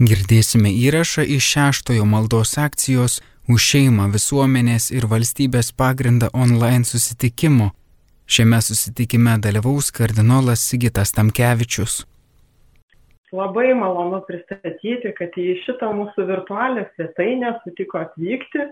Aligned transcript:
Girdėsime 0.00 0.70
įrašą 0.72 1.26
iš 1.36 1.46
šeštojo 1.54 2.06
maldos 2.08 2.54
akcijos 2.56 3.18
už 3.52 3.66
šeimą 3.70 4.06
visuomenės 4.14 4.86
ir 4.94 5.04
valstybės 5.10 5.68
pagrindą 5.76 6.30
online 6.32 6.88
susitikimo. 6.88 7.66
Šiame 8.24 8.62
susitikime 8.64 9.34
dalyvaus 9.44 9.92
kardinolas 9.92 10.64
Sigitas 10.70 11.12
Tamkevičius. 11.18 11.98
Labai 13.36 13.74
malonu 13.76 14.22
pristatyti, 14.24 15.12
kad 15.20 15.36
į 15.36 15.60
šitą 15.66 15.92
mūsų 16.00 16.24
virtualią 16.32 16.88
svetainę 16.94 17.52
sutiko 17.60 18.00
atvykti 18.00 18.70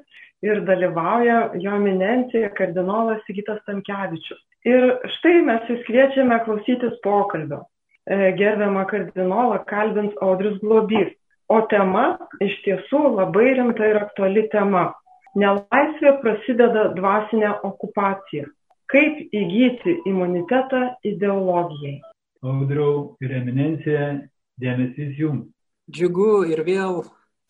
ir 0.49 0.65
dalyvauja 0.65 1.43
jo 1.61 1.77
eminencija 1.77 2.55
kardinolas 2.57 3.21
Sigitas 3.29 3.61
Tamkevičius. 3.69 4.41
Ir 4.65 4.95
štai 5.19 5.43
mes 5.45 5.69
jūs 5.69 5.85
kviečiame 5.93 6.41
klausytis 6.49 6.97
pokalbio. 7.05 7.67
E, 8.09 8.33
gerbiamą 8.41 8.89
kardinolą 8.89 9.59
kalbins 9.69 10.15
Audrius 10.25 10.57
Globys. 10.65 11.18
O 11.49 11.63
tema 11.71 12.19
iš 12.45 12.59
tiesų 12.65 12.99
labai 13.17 13.55
rimta 13.57 13.87
ir 13.89 13.99
aktuali 14.03 14.45
tema. 14.53 14.91
Nelaisvė 15.39 16.19
prasideda 16.23 16.89
dvasinė 16.97 17.55
okupacija. 17.65 18.49
Kaip 18.89 19.33
įgyti 19.37 19.95
imunitetą 20.09 20.83
ideologijai? 21.09 21.99
Audriau 22.45 23.17
ir 23.25 23.33
eminencija, 23.37 24.11
dėmesys 24.61 25.17
jums. 25.21 25.49
Džiugu 25.89 26.45
ir 26.53 26.61
vėl 26.67 27.03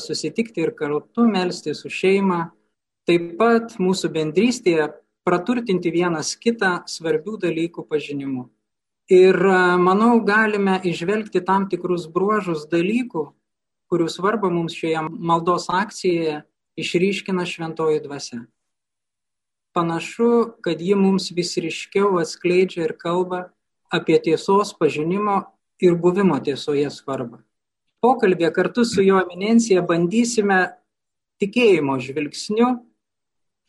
susitikti 0.03 0.63
ir 0.63 0.73
kartu 0.79 1.27
melstis 1.27 1.83
su 1.83 1.91
šeima. 1.91 2.49
Taip 3.09 3.35
pat 3.39 3.75
mūsų 3.83 4.13
bendrystėje 4.15 4.89
praturtinti 5.27 5.91
vienas 5.91 6.35
kitą 6.39 6.85
svarbių 6.87 7.39
dalykų 7.47 7.87
pažinimu. 7.89 8.47
Ir 9.09 9.39
manau, 9.81 10.19
galime 10.21 10.77
išvelgti 10.85 11.41
tam 11.45 11.67
tikrus 11.73 12.07
bruožus 12.13 12.67
dalykų, 12.69 13.25
kurių 13.89 14.09
svarbą 14.13 14.51
mums 14.53 14.77
šioje 14.77 15.03
maldos 15.11 15.69
akcijoje 15.73 16.43
išryškina 16.79 17.47
šventoji 17.47 18.03
dvasia. 18.05 18.45
Panašu, 19.73 20.59
kad 20.65 20.81
ji 20.81 20.95
mums 20.99 21.31
vis 21.35 21.55
ryškiau 21.61 22.19
atskleidžia 22.23 22.89
ir 22.89 22.97
kalba 22.99 23.49
apie 23.91 24.19
tiesos 24.23 24.75
pažinimo 24.79 25.43
ir 25.81 25.95
buvimo 25.95 26.39
tiesoje 26.41 26.91
svarbą. 26.91 27.41
Pokalbė 28.03 28.51
kartu 28.55 28.85
su 28.87 29.03
jo 29.03 29.19
eminencija 29.23 29.83
bandysime 29.83 30.61
tikėjimo 31.43 31.99
žvilgsniu 32.03 32.77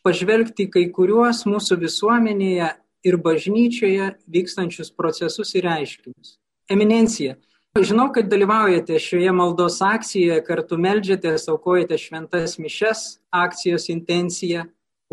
pažvelgti 0.05 0.69
kai 0.71 0.85
kuriuos 0.93 1.45
mūsų 1.49 1.79
visuomenėje 1.83 2.69
ir 3.09 3.17
bažnyčioje 3.23 4.13
vykstančius 4.27 4.91
procesus 4.95 5.53
ir 5.55 5.67
reiškinius. 5.67 6.37
Eminencija, 6.69 7.37
Žinau, 7.77 8.07
kad 8.09 8.25
dalyvaujate 8.25 8.97
šioje 8.99 9.31
maldos 9.31 9.75
akcijoje, 9.85 10.39
kartu 10.41 10.77
melžiatės, 10.81 11.43
aukojate 11.53 11.99
šventas 12.01 12.55
mišes, 12.57 13.19
akcijos 13.29 13.85
intenciją 13.93 14.63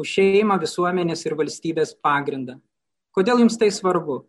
už 0.01 0.15
šeimą, 0.17 0.57
visuomenės 0.63 1.27
ir 1.27 1.37
valstybės 1.37 1.93
pagrindą. 2.01 2.57
Kodėl 3.13 3.43
jums 3.45 3.59
tai 3.61 3.69
svarbu? 3.69 4.23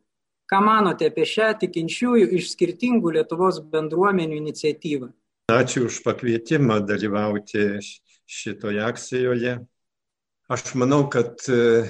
Ką 0.52 0.60
manote 0.64 1.08
apie 1.08 1.24
šią 1.28 1.54
tikinčiųjų 1.62 2.28
iš 2.36 2.52
skirtingų 2.52 3.16
Lietuvos 3.16 3.62
bendruomenių 3.72 4.42
iniciatyvą? 4.42 5.10
Ačiū 5.52 5.86
už 5.88 6.02
pakvietimą 6.04 6.82
dalyvauti 6.84 7.80
šitoje 8.28 8.84
akcijoje. 8.84 9.56
Aš 10.52 10.76
manau, 10.76 11.06
kad 11.12 11.40
e, 11.48 11.88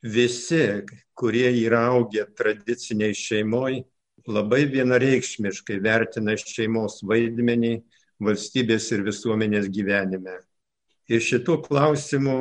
visi, 0.00 0.64
kurie 1.12 1.52
yra 1.66 1.86
augę 1.92 2.24
tradiciniai 2.32 3.16
šeimoje, 3.16 3.84
labai 4.28 4.66
vienareikšmiškai 4.70 5.78
vertina 5.84 6.36
šeimos 6.38 7.00
vaidmenį 7.08 7.78
valstybės 8.22 8.90
ir 8.92 9.04
visuomenės 9.06 9.68
gyvenime. 9.72 10.38
Ir 11.08 11.24
šitų 11.24 11.62
klausimų 11.64 12.38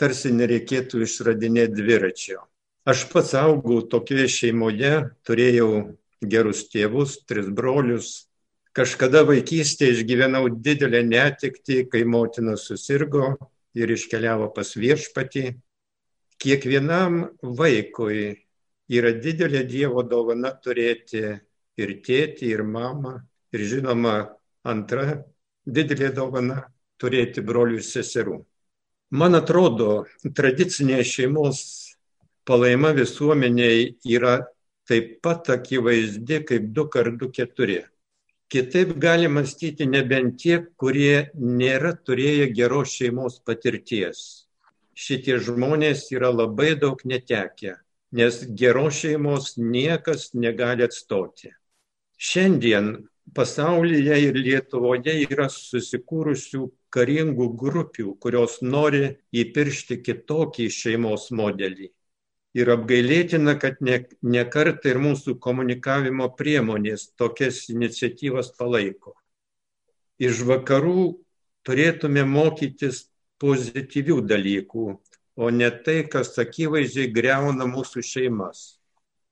tarsi 0.00 0.32
nereikėtų 0.32 1.02
išradinėti 1.04 1.76
dviračio. 1.82 2.40
Aš 2.88 3.04
pats 3.12 3.34
augau 3.38 3.82
tokioje 3.86 4.26
šeimoje, 4.32 4.92
turėjau 5.26 5.68
gerus 6.22 6.64
tėvus, 6.72 7.20
tris 7.28 7.50
brolius. 7.52 8.26
Kažkada 8.72 9.22
vaikystėje 9.28 9.98
išgyvenau 9.98 10.46
didelę 10.48 11.02
netikti, 11.04 11.82
kai 11.92 12.06
motina 12.08 12.56
susirgo 12.56 13.36
ir 13.76 13.92
iškeliavo 13.92 14.48
pas 14.56 14.72
viešpatį. 14.74 15.52
Kiekvienam 16.42 17.26
vaikui 17.44 18.41
yra 18.90 19.12
didelė 19.12 19.64
Dievo 19.68 20.02
dovana 20.02 20.52
turėti 20.58 21.22
ir 21.78 21.92
tėtį, 22.04 22.48
ir 22.54 22.62
mamą, 22.62 23.20
ir 23.52 23.64
žinoma, 23.68 24.16
antra 24.64 25.22
didelė 25.66 26.12
dovana 26.14 26.62
turėti 26.98 27.42
brolių 27.42 27.78
ir 27.80 27.86
seserų. 27.86 28.40
Man 29.12 29.36
atrodo, 29.36 30.06
tradicinė 30.34 31.02
šeimos 31.04 31.58
palaima 32.48 32.92
visuomeniai 32.96 33.96
yra 34.08 34.38
taip 34.88 35.20
pat 35.22 35.50
akivaizdi 35.52 36.42
kaip 36.48 36.70
2 36.74 36.88
kart 36.92 37.18
2 37.20 37.30
4. 37.38 37.82
Kitaip 38.52 38.96
gali 39.00 39.28
mąstyti 39.32 39.86
nebent 39.88 40.36
tie, 40.40 40.58
kurie 40.76 41.30
nėra 41.36 41.94
turėję 41.96 42.50
geros 42.52 42.92
šeimos 42.98 43.38
patirties. 43.46 44.44
Šitie 44.92 45.38
žmonės 45.40 46.10
yra 46.12 46.28
labai 46.28 46.74
daug 46.76 47.00
netekę 47.08 47.78
nes 48.12 48.42
geros 48.60 49.00
šeimos 49.00 49.54
niekas 49.56 50.30
negali 50.34 50.84
atstoti. 50.84 51.52
Šiandien 52.20 52.92
pasaulyje 53.34 54.18
ir 54.26 54.36
Lietuvoje 54.36 55.14
yra 55.24 55.48
susikūrusių 55.52 56.66
karingų 56.92 57.48
grupių, 57.58 58.14
kurios 58.20 58.60
nori 58.62 59.16
įpiršti 59.32 60.02
kitokį 60.04 60.68
šeimos 60.70 61.30
modelį. 61.32 61.88
Ir 62.52 62.68
apgailėtina, 62.74 63.56
kad 63.56 63.80
ne, 63.80 64.02
ne 64.20 64.42
kartą 64.44 64.92
ir 64.92 65.00
mūsų 65.00 65.38
komunikavimo 65.40 66.28
priemonės 66.36 67.08
tokias 67.16 67.64
iniciatyvas 67.72 68.52
palaiko. 68.58 69.14
Iš 70.20 70.44
vakarų 70.50 71.06
turėtume 71.64 72.26
mokytis 72.28 73.06
pozityvių 73.40 74.20
dalykų, 74.28 74.84
o 75.36 75.50
ne 75.50 75.70
tai, 75.84 76.02
kas 76.12 76.36
akivaizdžiai 76.38 77.12
greuna 77.12 77.66
mūsų 77.68 78.04
šeimas. 78.04 78.62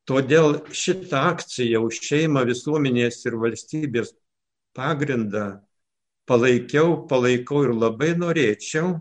Todėl 0.08 0.62
šitą 0.74 1.26
akciją 1.34 1.84
už 1.86 2.00
šeimą 2.06 2.44
visuomenės 2.48 3.20
ir 3.28 3.36
valstybės 3.38 4.14
pagrindą 4.74 5.60
palaikiau, 6.30 7.06
palaikau 7.10 7.64
ir 7.66 7.74
labai 7.74 8.14
norėčiau, 8.18 9.00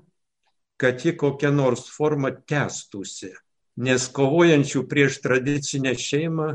kad 0.80 1.04
ji 1.06 1.16
kokią 1.18 1.52
nors 1.56 1.88
formą 1.94 2.34
tęstųsi. 2.50 3.32
Nes 3.80 4.08
kovojančių 4.12 4.84
prieš 4.92 5.22
tradicinę 5.24 5.94
šeimą 5.96 6.50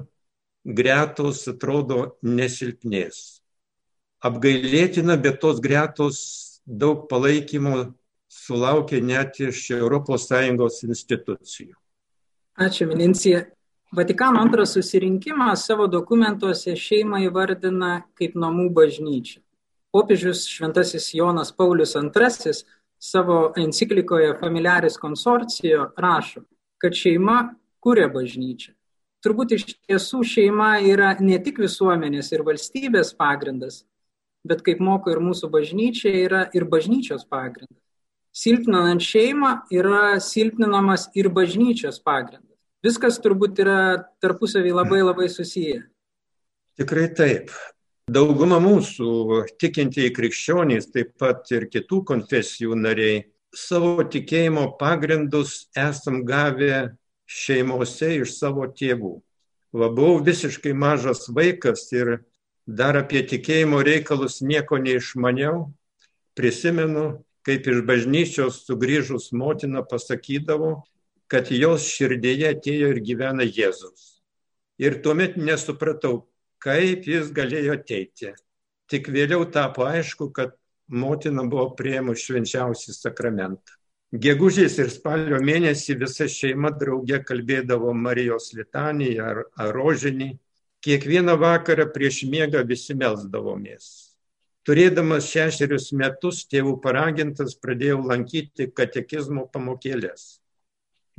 gretos 0.65 1.44
atrodo 1.49 2.16
nesilpnės. 2.22 3.41
Apgailėtina, 4.25 5.16
bet 5.21 5.41
tos 5.41 5.61
gretos 5.65 6.19
daug 6.65 7.06
palaikymo 7.09 7.94
sulaukė 8.34 9.00
net 9.03 9.39
iš 9.41 9.71
ES 9.78 10.78
institucijų. 10.89 11.75
Ačiū, 12.55 12.87
Minencija. 12.91 13.45
Vatikano 13.95 14.41
antras 14.43 14.72
susirinkimas 14.75 15.67
savo 15.69 15.87
dokumentuose 15.87 16.75
šeimą 16.75 17.21
įvardina 17.28 18.00
kaip 18.19 18.34
namų 18.34 18.71
bažnyčią. 18.75 19.41
Popiežius 19.94 20.49
Šventasis 20.50 21.12
Jonas 21.15 21.53
Paulius 21.55 21.94
II 21.94 22.55
savo 22.99 23.53
enciklikoje 23.56 24.33
Familiaris 24.41 24.97
konsorcijo 24.99 25.93
rašo, 25.97 26.43
kad 26.78 26.99
šeima 26.99 27.55
kuria 27.78 28.09
bažnyčią. 28.11 28.75
Turbūt 29.23 29.55
iš 29.55 29.69
tiesų 29.87 30.25
šeima 30.27 30.73
yra 30.83 31.15
ne 31.21 31.39
tik 31.39 31.62
visuomenės 31.62 32.33
ir 32.34 32.43
valstybės 32.49 33.15
pagrindas, 33.15 33.84
bet 34.44 34.67
kaip 34.67 34.82
moko 34.82 35.14
ir 35.14 35.23
mūsų 35.23 35.53
bažnyčia, 35.55 36.11
yra 36.26 36.44
ir 36.53 36.67
bažnyčios 36.67 37.25
pagrindas 37.31 37.84
silpninant 38.35 39.03
šeimą 39.03 39.53
yra 39.73 40.19
silpninamas 40.21 41.09
ir 41.15 41.31
bažnyčios 41.33 42.01
pagrindas. 42.03 42.59
Viskas 42.85 43.21
turbūt 43.23 43.61
yra 43.63 43.79
tarpusavį 44.21 44.75
labai 44.75 45.01
labai 45.05 45.31
susiję. 45.33 45.85
Tikrai 46.77 47.07
taip. 47.17 47.55
Dauguma 48.11 48.59
mūsų 48.61 49.47
tikintieji 49.57 50.13
krikščionys, 50.13 50.91
taip 50.93 51.15
pat 51.17 51.49
ir 51.55 51.65
kitų 51.73 52.03
konfesijų 52.11 52.77
nariai, 52.77 53.23
savo 53.57 54.03
tikėjimo 54.05 54.67
pagrindus 54.77 55.71
esam 55.73 56.21
gavę 56.29 56.97
šeimose 57.25 58.19
iš 58.19 58.35
savo 58.37 58.67
tėvų. 58.69 59.15
Va, 59.75 59.89
buvau 59.89 60.21
visiškai 60.23 60.75
mažas 60.77 61.25
vaikas 61.33 61.87
ir 61.95 62.19
dar 62.67 62.99
apie 63.01 63.25
tikėjimo 63.27 63.81
reikalus 63.87 64.43
nieko 64.45 64.77
neišmaniau. 64.79 65.71
Prisimenu, 66.37 67.24
kaip 67.44 67.69
iš 67.69 67.82
bažnyčios 67.88 68.62
sugrįžus 68.64 69.31
motina 69.37 69.85
pasakydavo, 69.87 70.75
kad 71.29 71.50
jos 71.52 71.87
širdėje 71.88 72.55
atėjo 72.56 72.91
ir 72.94 73.00
gyvena 73.05 73.44
Jėzus. 73.44 74.23
Ir 74.81 75.00
tuomet 75.05 75.37
nesupratau, 75.37 76.25
kaip 76.58 77.06
jis 77.08 77.31
galėjo 77.35 77.79
ateiti. 77.79 78.35
Tik 78.91 79.08
vėliau 79.12 79.46
tapo 79.52 79.87
aišku, 79.87 80.31
kad 80.35 80.56
motina 80.88 81.44
buvo 81.49 81.70
prieimus 81.79 82.25
švenčiausią 82.26 82.94
sakramentą. 82.96 83.76
Gegužės 84.14 84.76
ir 84.79 84.90
spalio 84.94 85.40
mėnesį 85.43 85.97
visa 85.99 86.29
šeima 86.31 86.70
draugė 86.79 87.19
kalbėdavo 87.26 87.90
Marijos 87.99 88.52
litaniją 88.55 89.25
ar, 89.26 89.40
ar 89.58 89.73
rožinį. 89.75 90.37
Kiekvieną 90.85 91.35
vakarą 91.40 91.88
prieš 91.90 92.23
miegą 92.31 92.61
visi 92.69 92.94
melsdavomės. 92.94 94.04
Turėdamas 94.64 95.26
šešerius 95.28 95.90
metus, 95.93 96.46
tėvų 96.49 96.78
paragintas, 96.84 97.52
pradėjau 97.61 97.99
lankyti 98.08 98.70
katekizmo 98.72 99.44
pamokėlės. 99.52 100.38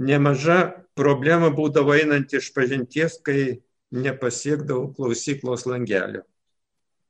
Nemaža 0.01 0.57
problema 0.97 1.51
būdavo 1.53 1.93
einant 1.93 2.33
iš 2.33 2.49
pažinties, 2.55 3.19
kai 3.21 3.61
nepasiekdavau 3.93 4.89
klausyklos 4.97 5.67
langelio. 5.69 6.23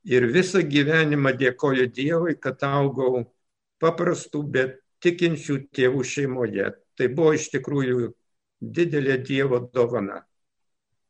Ir 0.05 0.27
visą 0.29 0.61
gyvenimą 0.61 1.31
dėkoju 1.39 1.87
Dievui, 1.95 2.35
kad 2.37 2.61
augau 2.67 3.23
paprastų, 3.81 4.43
bet 4.43 4.77
tikinčių 5.01 5.57
tėvų 5.73 6.03
šeimoje. 6.05 6.73
Tai 6.95 7.07
buvo 7.15 7.31
iš 7.39 7.47
tikrųjų 7.55 8.11
didelė 8.61 9.17
Dievo 9.23 9.63
dovana. 9.73 10.21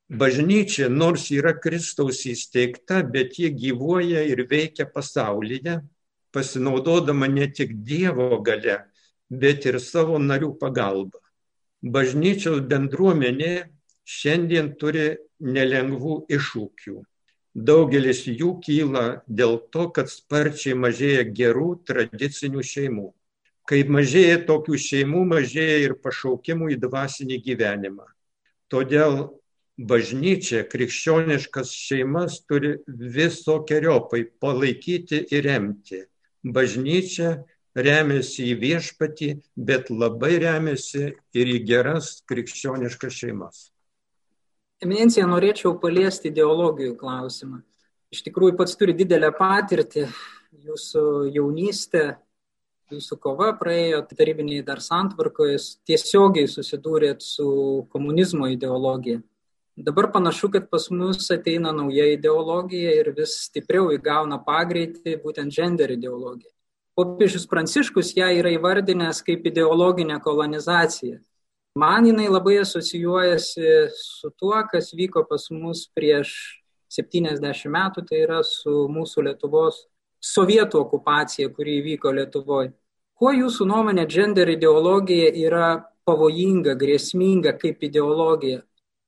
Bažnyčia, 0.09 0.85
nors 0.89 1.31
yra 1.33 1.55
Kristaus 1.57 2.19
įsteigta, 2.29 3.01
bet 3.01 3.39
ji 3.41 3.49
gyvuoja 3.49 4.21
ir 4.29 4.43
veikia 4.45 4.85
pasaulyje, 4.85 5.79
pasinaudodama 6.29 7.25
ne 7.27 7.47
tik 7.49 7.73
Dievo 7.81 8.37
gale, 8.45 8.83
bet 9.29 9.65
ir 9.65 9.79
savo 9.81 10.19
narių 10.21 10.51
pagalba. 10.61 11.17
Bažnyčios 11.81 12.61
bendruomenė 12.69 13.71
šiandien 14.05 14.75
turi 14.77 15.15
nelengvų 15.41 16.25
iššūkių. 16.37 17.01
Daugelis 17.55 18.25
jų 18.27 18.59
kyla 18.61 19.23
dėl 19.25 19.57
to, 19.73 19.87
kad 19.95 20.11
sparčiai 20.11 20.75
mažėja 20.77 21.23
gerų 21.23 21.69
tradicinių 21.87 22.61
šeimų. 22.61 23.07
Kai 23.65 23.81
mažėja 23.89 24.43
tokių 24.45 24.77
šeimų, 24.77 25.23
mažėja 25.33 25.77
ir 25.87 25.97
pašaukimų 26.03 26.75
į 26.75 26.77
dvasinį 26.83 27.39
gyvenimą. 27.47 28.05
Todėl 28.69 29.17
bažnyčia, 29.77 30.63
krikščioniškas 30.69 31.71
šeimas 31.75 32.39
turi 32.47 32.75
visokiojopai 32.87 34.23
palaikyti 34.39 35.25
ir 35.35 35.45
remti. 35.45 36.01
Bažnyčia 36.45 37.43
remiasi 37.75 38.49
į 38.51 38.57
viešpatį, 38.61 39.29
bet 39.55 39.91
labai 39.91 40.37
remiasi 40.43 41.13
ir 41.35 41.53
į 41.55 41.61
geras 41.67 42.21
krikščioniškas 42.29 43.21
šeimas. 43.21 43.69
Eminencija, 44.83 45.25
norėčiau 45.27 45.75
paliesti 45.79 46.29
ideologijų 46.31 46.95
klausimą. 46.99 47.63
Iš 48.13 48.21
tikrųjų, 48.27 48.55
pats 48.59 48.75
turi 48.79 48.93
didelę 48.95 49.31
patirtį, 49.35 50.05
jūsų 50.65 51.03
jaunystė 51.35 52.13
jūsų 52.93 53.17
kova 53.21 53.51
praėjo 53.57 54.03
tarybiniai 54.09 54.63
dar 54.65 54.81
santvarkoje, 54.83 55.57
tiesiogiai 55.87 56.49
susidūrėt 56.49 57.23
su 57.25 57.47
komunizmo 57.93 58.49
ideologija. 58.51 59.21
Dabar 59.75 60.11
panašu, 60.11 60.49
kad 60.51 60.69
pas 60.71 60.89
mus 60.89 61.29
ateina 61.31 61.71
nauja 61.75 62.05
ideologija 62.13 62.93
ir 62.95 63.09
vis 63.17 63.33
stipriau 63.49 63.89
įgauna 63.91 64.37
pagreitį 64.45 65.17
būtent 65.23 65.51
gender 65.51 65.91
ideologija. 65.91 66.51
Popiežius 66.95 67.43
Pranciškus 67.51 68.13
ją 68.15 68.29
yra 68.39 68.53
įvardinęs 68.55 69.19
kaip 69.27 69.43
ideologinę 69.51 70.21
kolonizaciją. 70.23 71.17
Man 71.75 72.05
jinai 72.07 72.29
labai 72.31 72.61
asocijuojasi 72.61 73.73
su 73.91 74.31
tuo, 74.39 74.55
kas 74.71 74.93
vyko 74.95 75.25
pas 75.27 75.49
mus 75.51 75.89
prieš 75.91 76.31
70 76.95 77.67
metų, 77.67 78.05
tai 78.07 78.21
yra 78.23 78.39
su 78.47 78.85
mūsų 78.87 79.25
Lietuvos 79.27 79.81
sovietų 80.23 80.79
okupacija, 80.85 81.49
kuri 81.51 81.81
įvyko 81.81 82.13
Lietuvoje. 82.15 82.71
Kuo 83.19 83.33
jūsų 83.35 83.67
nuomonė 83.67 84.07
gender 84.07 84.53
ideologija 84.55 85.33
yra 85.35 85.67
pavojinga, 86.07 86.77
grėsminga 86.79 87.57
kaip 87.59 87.83
ideologija? 87.83 88.63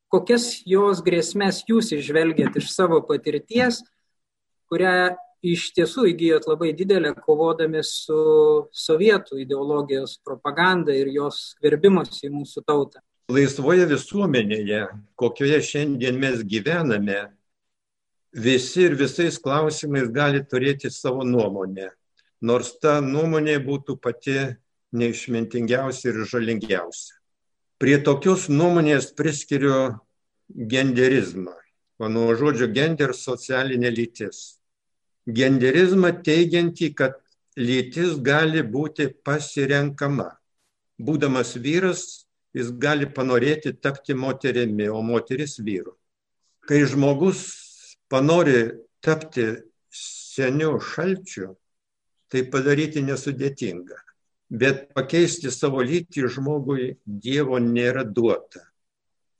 Kokias 0.08 0.62
jos 0.64 1.02
grėsmės 1.04 1.66
jūs 1.68 1.92
išvelgiat 1.98 2.56
iš 2.56 2.70
savo 2.72 3.02
patirties, 3.04 3.82
kurią 4.72 5.18
iš 5.44 5.72
tiesų 5.76 6.08
įgyjot 6.14 6.48
labai 6.48 6.72
didelę 6.76 7.12
kovodami 7.26 7.84
su 7.84 8.18
sovietų 8.72 9.42
ideologijos 9.44 10.18
propaganda 10.24 10.96
ir 10.96 11.12
jos 11.12 11.52
skverbimus 11.54 12.24
į 12.24 12.32
mūsų 12.34 12.64
tautą? 12.68 13.04
Laisvoje 13.28 13.84
visuomenėje, 13.90 14.86
kokioje 15.20 15.60
šiandien 15.68 16.16
mes 16.20 16.40
gyvename, 16.48 17.26
visi 18.32 18.86
ir 18.88 18.96
visais 18.96 19.36
klausimais 19.44 20.08
gali 20.16 20.40
turėti 20.40 20.88
savo 20.88 21.28
nuomonę, 21.28 21.92
nors 22.40 22.72
ta 22.80 23.02
nuomonė 23.04 23.58
būtų 23.66 23.98
pati 24.00 24.40
neišmintingiausia 24.96 26.14
ir 26.14 26.24
žalingiausia. 26.32 27.18
Prie 27.78 28.00
tokios 28.02 28.48
nuomonės 28.50 29.12
priskiriu 29.14 29.74
genderizmą, 30.50 31.54
o 32.02 32.08
nuo 32.10 32.32
žodžio 32.40 32.72
gender 32.74 33.14
socialinė 33.14 33.92
lytis. 33.94 34.58
Genderizmą 35.30 36.10
teigiantį, 36.26 36.90
kad 36.98 37.20
lytis 37.54 38.16
gali 38.26 38.64
būti 38.66 39.12
pasirenkama. 39.22 40.32
Būdamas 40.98 41.54
vyras, 41.62 42.26
jis 42.58 42.74
gali 42.82 43.06
panorėti 43.06 43.76
tapti 43.78 44.18
moterimi, 44.18 44.90
o 44.90 45.04
moteris 45.06 45.60
vyru. 45.62 45.94
Kai 46.66 46.82
žmogus 46.90 47.46
panori 48.10 48.72
tapti 49.06 49.52
seniu 49.94 50.80
šalčiu, 50.82 51.54
tai 52.34 52.48
padaryti 52.50 53.06
nesudėtinga. 53.06 54.07
Bet 54.50 54.88
pakeisti 54.96 55.52
savo 55.52 55.82
lytį 55.84 56.30
žmogui 56.32 56.94
Dievo 57.04 57.60
nėra 57.60 58.06
duota. 58.08 58.64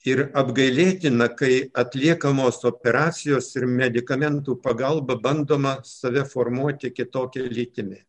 Ir 0.08 0.28
apgailėtina, 0.40 1.28
kai 1.36 1.70
atliekamos 1.76 2.60
operacijos 2.68 3.50
ir 3.56 3.66
medikamentų 3.68 4.58
pagalba 4.64 5.16
bandoma 5.20 5.78
save 5.84 6.24
formuoti 6.28 6.92
kitokią 6.92 7.48
lytimį. 7.48 8.02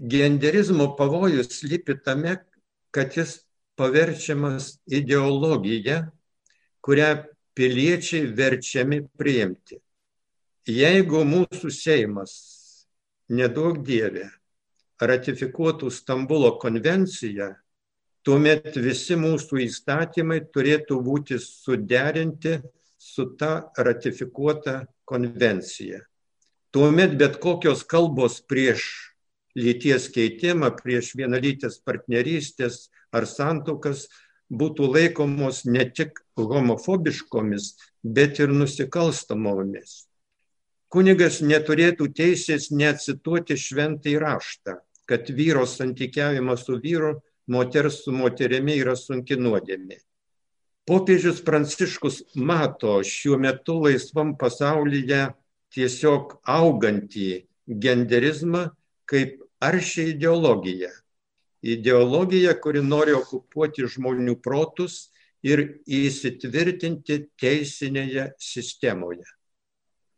Genderizmo 0.00 0.90
pavojus 0.98 1.62
lypi 1.62 1.96
tame, 2.04 2.38
kad 2.90 3.14
jis 3.16 3.40
paverčiamas 3.78 4.78
ideologija, 4.86 6.10
kurią 6.82 7.10
piliečiai 7.54 8.26
verčiami 8.36 9.02
priimti. 9.18 9.78
Jeigu 10.66 11.22
mūsų 11.26 11.70
Seimas, 11.74 12.34
nedaug 13.28 13.80
dievė, 13.84 14.28
ratifikuotų 15.00 15.90
Stambulo 15.90 16.52
konvenciją, 16.60 17.54
tuomet 18.26 18.76
visi 18.76 19.16
mūsų 19.16 19.62
įstatymai 19.64 20.40
turėtų 20.52 21.00
būti 21.04 21.38
suderinti 21.40 22.58
su 23.00 23.30
ta 23.40 23.70
ratifikuota 23.78 24.84
konvencija. 25.08 26.02
Tuomet 26.70 27.16
bet 27.18 27.40
kokios 27.42 27.82
kalbos 27.82 28.38
prieš 28.44 28.84
lyties 29.56 30.10
keitimą, 30.14 30.70
prieš 30.76 31.14
vienalytės 31.18 31.80
partnerystės 31.82 32.90
ar 33.10 33.26
santokas 33.26 34.06
būtų 34.50 34.90
laikomos 34.94 35.64
ne 35.64 35.86
tik 35.88 36.20
homofobiškomis, 36.36 37.74
bet 38.04 38.38
ir 38.38 38.52
nusikalstamomis. 38.52 40.04
Kunigas 40.90 41.38
neturėtų 41.40 42.08
teisės 42.18 42.70
neacituoti 42.74 43.54
šventai 43.54 44.16
raštą, 44.18 44.80
kad 45.10 45.26
vyro 45.34 45.66
santykiavimas 45.66 46.62
su 46.68 46.78
vyru, 46.82 47.16
moters 47.50 48.04
su 48.04 48.14
moterimi 48.14 48.78
yra 48.78 48.94
sunki 48.96 49.38
nuodėmė. 49.40 49.98
Popiežius 50.86 51.42
Pranciškus 51.46 52.22
mato 52.38 52.96
šiuo 53.06 53.38
metu 53.42 53.76
laisvam 53.84 54.32
pasaulyje 54.38 55.26
tiesiog 55.74 56.38
augantį 56.46 57.28
genderizmą 57.66 58.68
kaip 59.10 59.38
aršią 59.60 60.08
ideologiją 60.14 60.94
ideologija, 61.62 62.54
kuri 62.60 62.82
nori 62.82 63.14
okupuoti 63.16 63.86
žmonių 63.88 64.36
protus 64.42 65.10
ir 65.44 65.80
įsitvirtinti 65.86 67.22
teisinėje 67.40 68.30
sistemoje. 68.40 69.24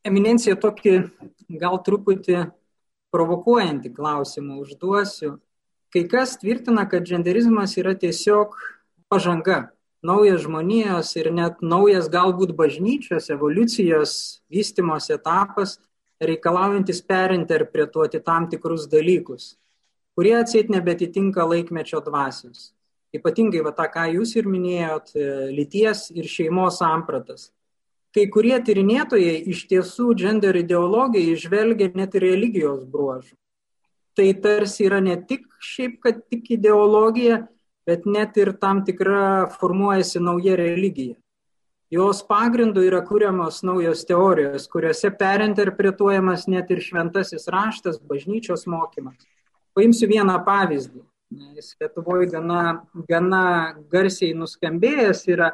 Eminencija 0.06 0.56
tokį 0.58 0.96
gal 1.62 1.78
truputį 1.86 2.46
provokuojantį 3.12 3.92
klausimą 3.94 4.58
užduosiu. 4.64 5.36
Kai 5.92 6.06
kas 6.08 6.38
tvirtina, 6.40 6.86
kad 6.88 7.04
genderizmas 7.04 7.76
yra 7.76 7.92
tiesiog 7.92 8.56
pažanga, 9.12 9.72
naujas 10.02 10.42
žmonijos 10.46 11.14
ir 11.20 11.30
net 11.36 11.60
naujas 11.60 12.08
galbūt 12.10 12.56
bažnyčios 12.56 13.28
evoliucijos 13.30 14.14
vystimos 14.50 15.10
etapas, 15.12 15.76
reikalaujantis 16.22 17.02
perinterpretuoti 17.04 18.22
tam 18.24 18.48
tikrus 18.48 18.88
dalykus 18.88 19.52
kurie 20.14 20.36
atseit 20.36 20.70
nebetitinka 20.72 21.44
laikmečio 21.48 22.00
dvasios. 22.04 22.70
Ypatingai 23.12 23.60
va 23.64 23.72
tą, 23.76 23.88
ką 23.92 24.06
jūs 24.16 24.36
ir 24.40 24.48
minėjot, 24.48 25.12
lyties 25.52 26.08
ir 26.16 26.28
šeimos 26.28 26.80
sampratas. 26.80 27.50
Kai 28.12 28.26
kurie 28.32 28.58
tyrinėtojai 28.60 29.38
iš 29.52 29.64
tiesų 29.70 30.12
gender 30.20 30.58
ideologijai 30.60 31.36
išvelgia 31.36 31.92
net 31.96 32.14
ir 32.18 32.26
religijos 32.28 32.84
bruožų. 32.84 33.34
Tai 34.16 34.28
tarsi 34.44 34.84
yra 34.84 35.00
ne 35.00 35.16
tik 35.16 35.46
šiaip, 35.64 35.96
kad 36.04 36.20
tik 36.28 36.50
ideologija, 36.58 37.46
bet 37.88 38.04
net 38.06 38.36
ir 38.36 38.52
tam 38.60 38.82
tikra 38.84 39.48
formuojasi 39.56 40.20
nauja 40.20 40.56
religija. 40.60 41.16
Jos 41.92 42.22
pagrindu 42.24 42.84
yra 42.86 43.02
kūriamos 43.04 43.58
naujos 43.68 44.04
teorijos, 44.08 44.64
kuriuose 44.72 45.10
perinterpretuojamas 45.16 46.46
net 46.48 46.70
ir 46.72 46.80
šventasis 46.80 47.48
raštas, 47.52 47.98
bažnyčios 48.08 48.64
mokymas. 48.64 49.18
Paimsiu 49.76 50.08
vieną 50.08 50.38
pavyzdį. 50.46 51.02
Jis 51.56 51.74
Lietuvoje 51.80 52.28
gana, 52.32 52.62
gana 53.08 53.44
garsiai 53.92 54.32
nuskambėjęs 54.36 55.24
yra 55.32 55.50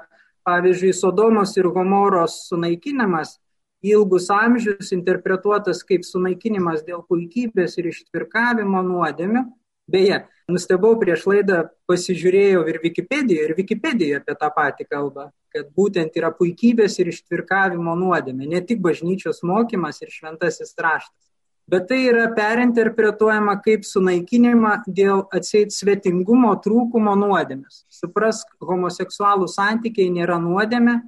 Pavyzdžiui, 0.48 0.94
Sodomos 0.96 1.52
ir 1.60 1.68
Gomoros 1.74 2.48
sunaikinimas 2.48 3.36
ilgus 3.84 4.30
amžius 4.32 4.94
interpretuotas 4.96 5.82
kaip 5.88 6.06
sunaikinimas 6.08 6.80
dėl 6.86 7.02
puikybės 7.10 7.76
ir 7.78 7.90
ištvirkavimo 7.92 8.80
nuodėmių. 8.86 9.44
Beje, 9.88 10.22
nustebau 10.52 10.94
prieš 11.00 11.26
laidą, 11.28 11.60
pasižiūrėjau 11.88 12.64
ir 12.68 12.80
Wikipediją, 12.82 13.44
ir 13.44 13.54
Wikipedija 13.60 14.22
apie 14.22 14.34
tą 14.40 14.50
patį 14.56 14.88
kalbą, 14.88 15.28
kad 15.54 15.70
būtent 15.76 16.16
yra 16.20 16.32
puikybės 16.40 16.98
ir 17.00 17.12
ištvirkavimo 17.12 17.94
nuodėmė, 18.00 18.48
ne 18.48 18.60
tik 18.64 18.82
bažnyčios 18.84 19.40
mokymas 19.48 20.00
ir 20.04 20.12
šventasis 20.12 20.76
raštas 20.76 21.27
bet 21.68 21.88
tai 21.88 22.00
yra 22.08 22.26
perinterpretuojama 22.37 23.58
kaip 23.64 23.84
sunaikinimą 23.84 24.72
dėl 24.88 25.26
atseit 25.37 25.75
svetingumo 25.76 26.54
trūkumo 26.64 27.12
nuodėmės. 27.20 27.84
Suprask, 27.92 28.48
homoseksualų 28.64 29.48
santykiai 29.52 30.08
nėra 30.14 30.38
nuodėmė, 30.40 30.98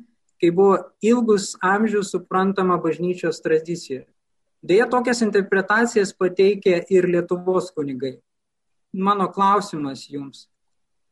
kai 0.41 0.51
buvo 0.53 0.77
ilgus 1.05 1.55
amžius 1.65 2.13
suprantama 2.13 2.77
bažnyčios 2.81 3.41
tradicija. 3.45 4.05
Deja, 4.61 4.85
tokias 4.85 5.23
interpretacijas 5.25 6.13
pateikė 6.13 6.83
ir 6.93 7.09
Lietuvos 7.09 7.71
kunigai. 7.73 8.19
Mano 8.93 9.31
klausimas 9.33 10.05
jums. 10.13 10.45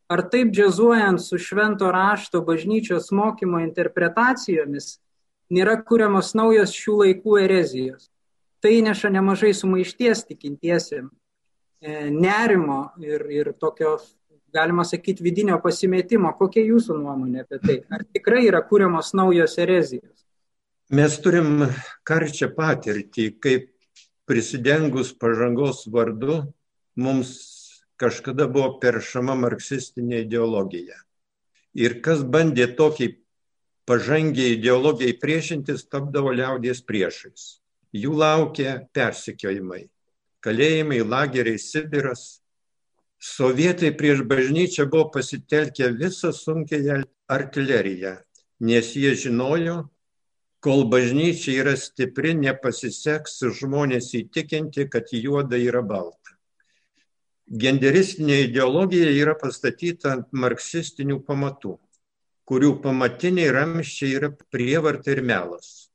Ar 0.09 0.21
taip 0.29 0.51
džiazuojant 0.53 1.21
su 1.21 1.37
švento 1.41 1.89
rašto 1.93 2.41
bažnyčios 2.45 3.09
mokymo 3.13 3.61
interpretacijomis 3.65 4.97
nėra 5.53 5.75
kuriamos 5.85 6.35
naujos 6.37 6.73
šių 6.73 6.95
laikų 7.03 7.37
erezijos? 7.45 8.09
Tai 8.59 8.81
neša 8.83 9.09
nemažai 9.13 9.53
sumaišties 9.53 10.25
tikintiesiems, 10.27 11.11
e, 11.81 12.09
nerimo 12.11 12.89
ir, 13.03 13.25
ir 13.31 13.51
tokio, 13.59 13.97
galima 14.53 14.83
sakyti, 14.83 15.23
vidinio 15.23 15.59
pasimetimo. 15.63 16.31
Kokia 16.37 16.65
jūsų 16.67 16.97
nuomonė 16.99 17.45
apie 17.45 17.59
tai? 17.63 17.77
Ar 17.93 18.03
tikrai 18.03 18.45
yra 18.49 18.61
kūriamos 18.65 19.13
naujos 19.17 19.57
erezijos? 19.61 20.25
Mes 20.89 21.19
turim 21.21 21.67
karčią 22.07 22.49
patirtį, 22.55 23.29
kaip 23.39 23.69
prisidengus 24.29 25.13
pažangos 25.13 25.85
vardu 25.89 26.41
mums 26.97 27.31
kažkada 27.99 28.47
buvo 28.49 28.79
peršama 28.81 29.35
marksistinė 29.37 30.23
ideologija. 30.25 30.97
Ir 31.77 31.99
kas 32.01 32.23
bandė 32.25 32.65
tokiai 32.75 33.19
pažangiai 33.89 34.55
ideologijai 34.57 35.15
priešintis, 35.21 35.85
tapdavo 35.89 36.33
liaudies 36.33 36.81
priešais 36.85 37.58
jų 37.95 38.13
laukia 38.17 38.79
persikiojimai, 38.93 39.87
kalėjimai, 40.45 41.01
lageriai, 41.01 41.59
Sibiras. 41.59 42.41
Sovietai 43.19 43.91
prieš 43.99 44.23
bažnyčią 44.23 44.85
buvo 44.87 45.09
pasitelkę 45.11 45.89
visą 45.91 46.31
sunkiai 46.31 47.01
artileriją, 47.27 48.15
nes 48.63 48.93
jie 48.95 49.11
žinojo, 49.15 49.89
kol 50.63 50.85
bažnyčia 50.87 51.57
yra 51.59 51.75
stipri, 51.75 52.31
nepasiseks 52.39 53.41
žmonės 53.59 54.13
įtikinti, 54.15 54.87
kad 54.87 55.11
juoda 55.11 55.59
yra 55.59 55.81
balta. 55.83 56.37
Genderistinė 57.49 58.43
ideologija 58.45 59.09
yra 59.11 59.35
pastatyta 59.35 60.13
ant 60.13 60.31
marksistinių 60.31 61.19
pamatų, 61.25 61.75
kurių 62.47 62.75
pamatiniai 62.83 63.51
ramščiai 63.51 64.15
yra 64.15 64.31
prievarta 64.53 65.11
ir 65.11 65.25
melas 65.25 65.88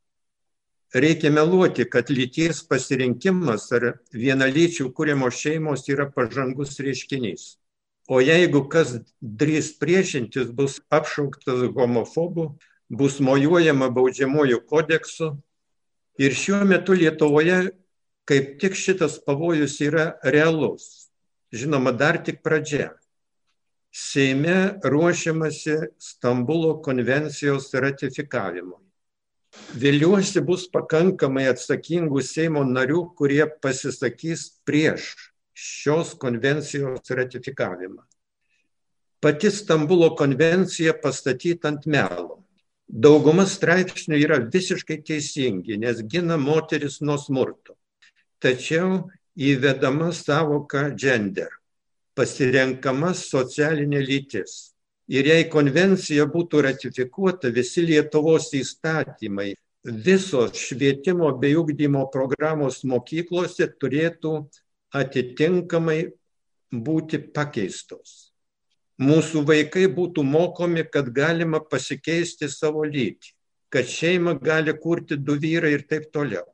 reikia 0.95 1.31
meluoti, 1.31 1.85
kad 1.91 2.11
lyties 2.11 2.63
pasirinkimas 2.69 3.67
ar 3.75 3.91
vienalyčių 4.15 4.91
kūrimo 4.95 5.31
šeimos 5.31 5.89
yra 5.91 6.07
pažangus 6.11 6.79
reiškinys. 6.79 7.55
O 8.09 8.21
jeigu 8.21 8.67
kas 8.69 8.99
drįs 9.21 9.75
priešintis, 9.81 10.53
bus 10.53 10.79
apšauktas 10.93 11.65
homofobu, 11.75 12.53
bus 12.89 13.19
mojuojama 13.21 13.89
baudžiamojų 13.91 14.61
kodeksu. 14.69 15.33
Ir 16.21 16.37
šiuo 16.37 16.61
metu 16.69 16.95
Lietuvoje 16.95 17.73
kaip 18.29 18.59
tik 18.61 18.77
šitas 18.77 19.19
pavojus 19.25 19.81
yra 19.85 20.15
realus. 20.25 21.09
Žinoma, 21.55 21.93
dar 21.93 22.19
tik 22.25 22.43
pradžia. 22.43 22.93
Seime 23.95 24.81
ruošiamasi 24.83 25.77
Stambulo 25.99 26.81
konvencijos 26.83 27.71
ratifikavimui. 27.75 28.84
Viliuosi 29.75 30.39
bus 30.47 30.69
pakankamai 30.71 31.49
atsakingų 31.51 32.23
Seimo 32.23 32.63
narių, 32.67 33.01
kurie 33.19 33.43
pasisakys 33.63 34.61
prieš 34.67 35.09
šios 35.55 36.13
konvencijos 36.19 37.11
ratifikavimą. 37.11 38.03
Pati 39.21 39.51
Stambulo 39.51 40.13
konvencija 40.15 40.95
pastatyta 41.03 41.73
ant 41.73 41.87
melo. 41.91 42.43
Dauguma 42.87 43.47
straipsnių 43.49 44.19
yra 44.21 44.39
visiškai 44.43 44.99
teisingi, 45.09 45.79
nes 45.81 46.03
gina 46.07 46.37
moteris 46.37 47.01
nuo 47.01 47.17
smurto. 47.19 47.79
Tačiau 48.39 49.09
įvedama 49.35 50.13
savoka 50.13 50.91
gender, 50.93 51.49
pasirenkama 52.15 53.15
socialinė 53.17 54.05
lytis 54.05 54.74
Ir 55.13 55.27
jei 55.29 55.45
konvencija 55.53 56.25
būtų 56.33 56.63
ratifikuota, 56.65 57.51
visi 57.53 57.83
Lietuvos 57.85 58.49
įstatymai, 58.57 59.53
visos 59.85 60.57
švietimo 60.57 61.29
bei 61.37 61.57
ugdymo 61.61 62.07
programos 62.13 62.81
mokyklose 62.89 63.69
turėtų 63.77 64.39
atitinkamai 64.97 65.99
būti 66.73 67.21
pakeistos. 67.37 68.33
Mūsų 68.97 69.43
vaikai 69.45 69.89
būtų 69.93 70.23
mokomi, 70.25 70.87
kad 70.89 71.11
galima 71.13 71.61
pasikeisti 71.61 72.49
savo 72.49 72.85
lytį, 72.87 73.35
kad 73.69 73.85
šeima 73.91 74.39
gali 74.41 74.73
kurti 74.73 75.19
du 75.19 75.37
vyrai 75.37 75.75
ir 75.75 75.85
taip 75.91 76.09
toliau. 76.15 76.47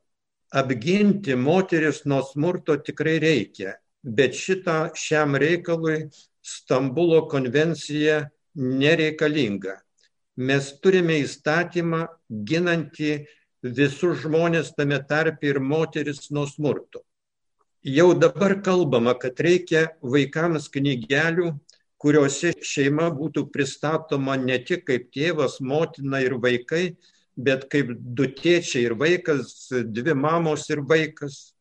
Apginti 0.50 1.36
moteris 1.38 2.02
nuo 2.08 2.24
smurto 2.26 2.74
tikrai 2.82 3.20
reikia, 3.22 3.76
bet 4.02 4.34
šitą 4.34 4.90
šiam 4.96 5.36
reikalui 5.38 6.08
Stambulo 6.42 7.28
konvencija 7.28 8.24
nereikalinga. 8.54 9.76
Mes 10.40 10.70
turime 10.80 11.18
įstatymą 11.20 12.06
ginantį 12.30 13.12
visus 13.62 14.22
žmonės 14.24 14.72
tame 14.76 14.98
tarp 15.08 15.44
ir 15.44 15.60
moteris 15.60 16.30
nuo 16.30 16.46
smurto. 16.48 17.02
Jau 17.84 18.12
dabar 18.14 18.58
kalbama, 18.62 19.14
kad 19.16 19.40
reikia 19.40 19.88
vaikams 20.00 20.68
knygelių, 20.72 21.54
kuriuose 22.00 22.52
šeima 22.64 23.08
būtų 23.12 23.46
pristatoma 23.52 24.36
ne 24.40 24.58
tik 24.64 24.86
kaip 24.88 25.08
tėvas, 25.12 25.60
motina 25.60 26.20
ir 26.24 26.36
vaikai, 26.40 26.96
bet 27.36 27.68
kaip 27.72 27.92
du 27.96 28.28
tėčiai 28.28 28.84
ir 28.88 28.96
vaikas, 29.00 29.68
dvi 29.70 30.14
mamos 30.16 30.68
ir 30.72 30.84
vaikas. 30.84 31.54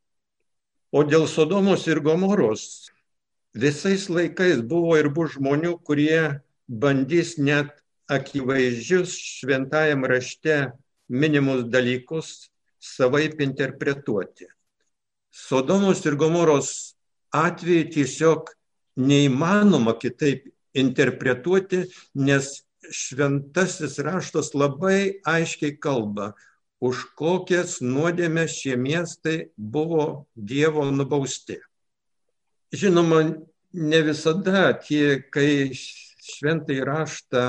O 0.91 1.03
dėl 1.03 1.27
Sodomos 1.27 1.85
ir 1.87 1.99
Gomoros 2.01 2.89
visais 3.53 4.07
laikais 4.09 4.63
buvo 4.65 4.95
ir 4.97 5.09
bus 5.13 5.35
žmonių, 5.35 5.75
kurie 5.85 6.39
bandys 6.69 7.37
net 7.37 7.73
akivaizdžius 8.09 9.13
šventajam 9.41 10.05
rašte 10.05 10.71
minimus 11.09 11.65
dalykus 11.73 12.49
savaip 12.79 13.41
interpretuoti. 13.41 14.47
Sodomos 15.31 16.05
ir 16.05 16.15
Gomoros 16.15 16.95
atveju 17.33 17.89
tiesiog 17.93 18.53
neįmanoma 18.99 19.95
kitaip 19.99 20.47
interpretuoti, 20.73 21.85
nes 22.15 22.61
šventasis 22.89 23.99
raštas 24.05 24.53
labai 24.53 25.19
aiškiai 25.27 25.77
kalba, 25.81 26.33
už 26.79 27.09
kokias 27.19 27.79
nuodėmės 27.83 28.55
šie 28.61 28.77
miestai 28.79 29.37
buvo 29.57 30.25
Dievo 30.35 30.85
nubausti. 30.91 31.59
Žinoma, 32.71 33.23
ne 33.73 34.01
visada 34.05 34.71
tie, 34.79 35.19
kai 35.33 35.73
šventai 36.29 36.79
raštą 36.85 37.45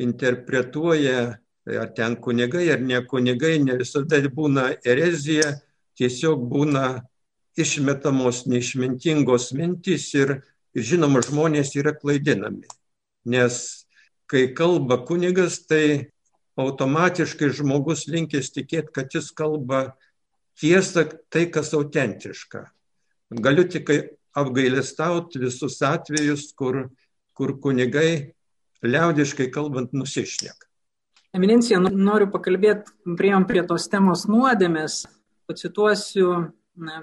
interpretuoja, 0.00 1.36
ar 1.64 1.88
ten 1.96 2.16
kunigai, 2.20 2.68
ar 2.72 2.80
ne 2.80 3.00
kunigai, 3.08 3.58
ne 3.62 3.78
visada 3.80 4.20
būna 4.28 4.74
erezija, 4.84 5.54
tiesiog 5.98 6.42
būna 6.50 7.04
išmetamos 7.56 8.44
neišmintingos 8.50 9.52
mintys 9.54 10.10
ir, 10.18 10.40
ir 10.74 10.82
žinoma, 10.82 11.22
žmonės 11.24 11.74
yra 11.78 11.94
klaidinami. 11.94 12.66
Nes 13.24 13.86
kai 14.30 14.48
kalba 14.56 14.98
kunigas, 15.06 15.62
tai 15.68 16.10
automatiškai 16.60 17.50
žmogus 17.54 18.06
linkęs 18.10 18.50
tikėti, 18.54 18.92
kad 18.94 19.14
jis 19.14 19.30
kalba 19.34 19.94
tiesą, 20.60 21.06
tai 21.30 21.46
kas 21.50 21.72
autentiška. 21.74 22.66
Galiu 23.42 23.64
tik 23.70 23.90
apgailestauti 24.34 25.40
visus 25.42 25.80
atvejus, 25.82 26.50
kur, 26.58 26.88
kur 27.34 27.56
kunigai 27.60 28.34
liaudiškai 28.84 29.50
kalbant 29.50 29.92
nusišnek. 29.96 30.68
Eminencija, 31.34 31.80
noriu 31.82 32.28
pakalbėti, 32.30 32.92
prieėm 33.18 33.46
prie 33.48 33.64
tos 33.66 33.88
temos 33.90 34.28
nuodėmės, 34.30 35.00
pacituosiu 35.50 36.28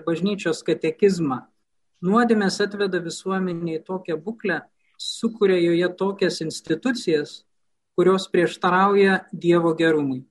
bažnyčios 0.06 0.64
katekizmą. 0.68 1.42
Nuodėmės 2.02 2.62
atveda 2.64 3.02
visuomenį 3.04 3.76
į 3.78 3.84
tokią 3.86 4.18
būklę, 4.24 4.62
sukuria 4.98 5.60
joje 5.60 5.90
tokias 6.00 6.40
institucijas, 6.46 7.42
kurios 7.96 8.28
prieštarauja 8.32 9.26
Dievo 9.34 9.76
gerumui. 9.78 10.24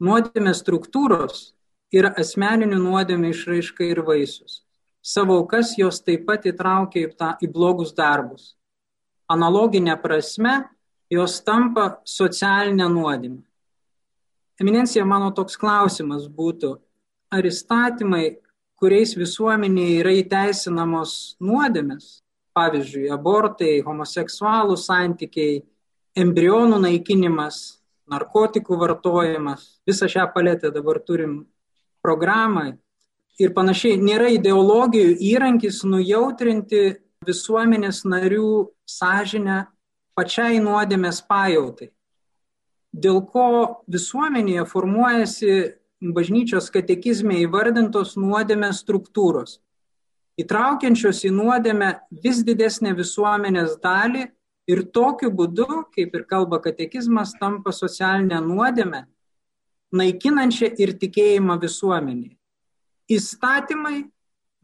Nuodėmės 0.00 0.64
struktūros 0.64 1.52
yra 1.94 2.10
asmeninių 2.18 2.80
nuodėmė 2.82 3.30
išraiška 3.34 3.86
ir 3.86 4.02
vaisius. 4.08 4.62
Savo 5.04 5.36
aukas 5.42 5.76
jos 5.78 6.00
taip 6.02 6.24
pat 6.26 6.46
įtraukia 6.48 7.04
į, 7.04 7.08
tą, 7.18 7.34
į 7.44 7.50
blogus 7.52 7.92
darbus. 7.94 8.54
Analoginė 9.30 9.96
prasme, 10.02 10.54
jos 11.12 11.38
tampa 11.44 12.00
socialinė 12.04 12.88
nuodėmė. 12.92 13.42
Eminencija, 14.60 15.04
mano 15.08 15.32
toks 15.34 15.56
klausimas 15.58 16.28
būtų, 16.30 16.76
ar 17.34 17.46
įstatymai, 17.48 18.36
kuriais 18.78 19.14
visuomenėje 19.18 20.02
yra 20.02 20.12
įteisinamos 20.20 21.36
nuodėmės, 21.42 22.20
pavyzdžiui, 22.54 23.08
abortai, 23.10 23.80
homoseksualų 23.86 24.76
santykiai, 24.78 25.62
embrionų 26.14 26.78
naikinimas, 26.84 27.80
narkotikų 28.10 28.78
vartojimas, 28.78 29.66
visą 29.88 30.06
šią 30.10 30.28
paletę 30.34 30.70
dabar 30.70 31.00
turim 31.02 31.40
programą 32.04 32.74
ir 33.40 33.54
panašiai, 33.56 33.98
nėra 33.98 34.28
ideologijų 34.36 35.16
įrankis 35.32 35.80
nujautrinti 35.88 36.84
visuomenės 37.26 38.04
narių 38.08 38.70
sąžinę 38.88 39.64
pačiai 40.14 40.60
nuodėmės 40.62 41.22
pajautai. 41.28 41.90
Dėl 42.94 43.24
ko 43.26 43.48
visuomenėje 43.90 44.66
formuojasi 44.70 45.54
bažnyčios 46.14 46.70
katekizme 46.70 47.40
įvardintos 47.42 48.14
nuodėmės 48.20 48.84
struktūros, 48.84 49.58
įtraukiančios 50.38 51.24
į 51.26 51.34
nuodėmę 51.34 51.90
vis 52.22 52.44
didesnę 52.46 52.94
visuomenės 52.94 53.78
dalį 53.82 54.28
Ir 54.64 54.80
tokiu 54.96 55.28
būdu, 55.28 55.66
kaip 55.92 56.14
ir 56.16 56.24
kalba 56.24 56.58
katekizmas, 56.64 57.34
tampa 57.36 57.72
socialinė 57.72 58.40
nuodėme, 58.40 59.02
naikinančia 59.92 60.70
ir 60.80 60.94
tikėjimą 61.00 61.58
visuomenį. 61.60 62.30
Įstatymai 63.12 64.06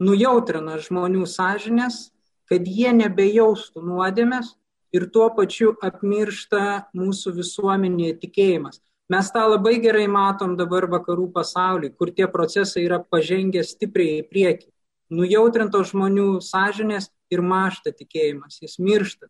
nujautrina 0.00 0.78
žmonių 0.80 1.26
sąžinės, 1.28 2.06
kad 2.50 2.66
jie 2.66 2.90
nebejaustų 2.96 3.82
nuodėmės 3.86 4.54
ir 4.96 5.06
tuo 5.14 5.28
pačiu 5.34 5.76
apmiršta 5.86 6.90
mūsų 6.98 7.36
visuomenėje 7.38 8.16
tikėjimas. 8.24 8.80
Mes 9.10 9.30
tą 9.34 9.42
labai 9.50 9.76
gerai 9.82 10.06
matom 10.10 10.56
dabar 10.58 10.86
vakarų 10.90 11.30
pasaulyje, 11.34 11.94
kur 11.98 12.12
tie 12.14 12.28
procesai 12.30 12.84
yra 12.86 13.00
pažengę 13.02 13.62
stipriai 13.66 14.20
į 14.20 14.26
priekį. 14.30 14.68
Nujautrintos 15.10 15.90
žmonių 15.90 16.28
sąžinės 16.46 17.08
ir 17.34 17.42
mašta 17.42 17.90
tikėjimas, 17.90 18.60
jis 18.62 18.78
miršta. 18.78 19.26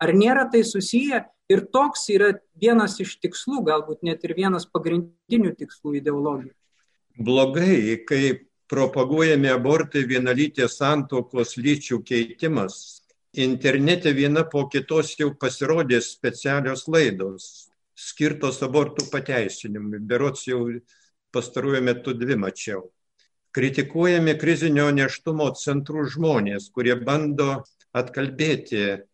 Ar 0.00 0.12
nėra 0.16 0.46
tai 0.52 0.62
susiję 0.64 1.20
ir 1.52 1.64
toks 1.72 2.08
yra 2.12 2.32
vienas 2.60 2.96
iš 3.04 3.18
tikslų, 3.20 3.60
galbūt 3.68 4.04
net 4.08 4.24
ir 4.24 4.32
vienas 4.36 4.64
pagrindinių 4.64 5.52
tikslų 5.60 5.98
ideologijų? 6.00 6.54
Blogai, 7.20 8.00
kai 8.08 8.22
propaguojami 8.74 9.52
abortai 9.54 10.02
vienalytės 10.10 10.80
santokos 10.80 11.54
lyčių 11.60 12.00
keitimas. 12.06 13.04
Internete 13.44 14.10
viena 14.14 14.42
po 14.50 14.64
kitos 14.70 15.12
jau 15.18 15.30
pasirodė 15.38 16.00
specialios 16.02 16.88
laidos 16.90 17.68
skirtos 17.94 18.58
abortų 18.66 19.06
pateisinimui. 19.12 20.00
Berots 20.02 20.48
jau 20.48 20.66
pastaruoju 21.34 21.82
metu 21.86 22.14
dvi 22.18 22.38
mačiau. 22.38 22.88
Kritikuojami 23.54 24.34
krizinio 24.38 24.88
neštumo 24.90 25.52
centrų 25.58 26.08
žmonės, 26.10 26.66
kurie 26.74 26.96
bando 26.98 27.62
atkalbėti 27.94 29.04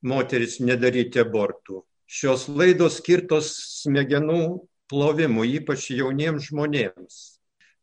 moteris 0.00 0.58
nedaryti 0.64 1.20
abortų. 1.20 1.82
Šios 2.08 2.48
laidos 2.48 2.96
skirtos 3.02 3.52
smegenų 3.82 4.64
plovimui, 4.88 5.52
ypač 5.60 5.90
jauniems 5.92 6.48
žmonėms. 6.48 7.20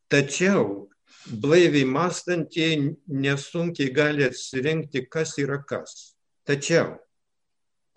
Tačiau 0.09 0.87
blaiviai 1.31 1.85
mąstantieji 1.85 2.93
nesunkiai 3.07 3.93
gali 3.93 4.25
atsirinkti, 4.27 5.05
kas 5.11 5.35
yra 5.41 5.59
kas. 5.63 6.15
Tačiau 6.47 6.95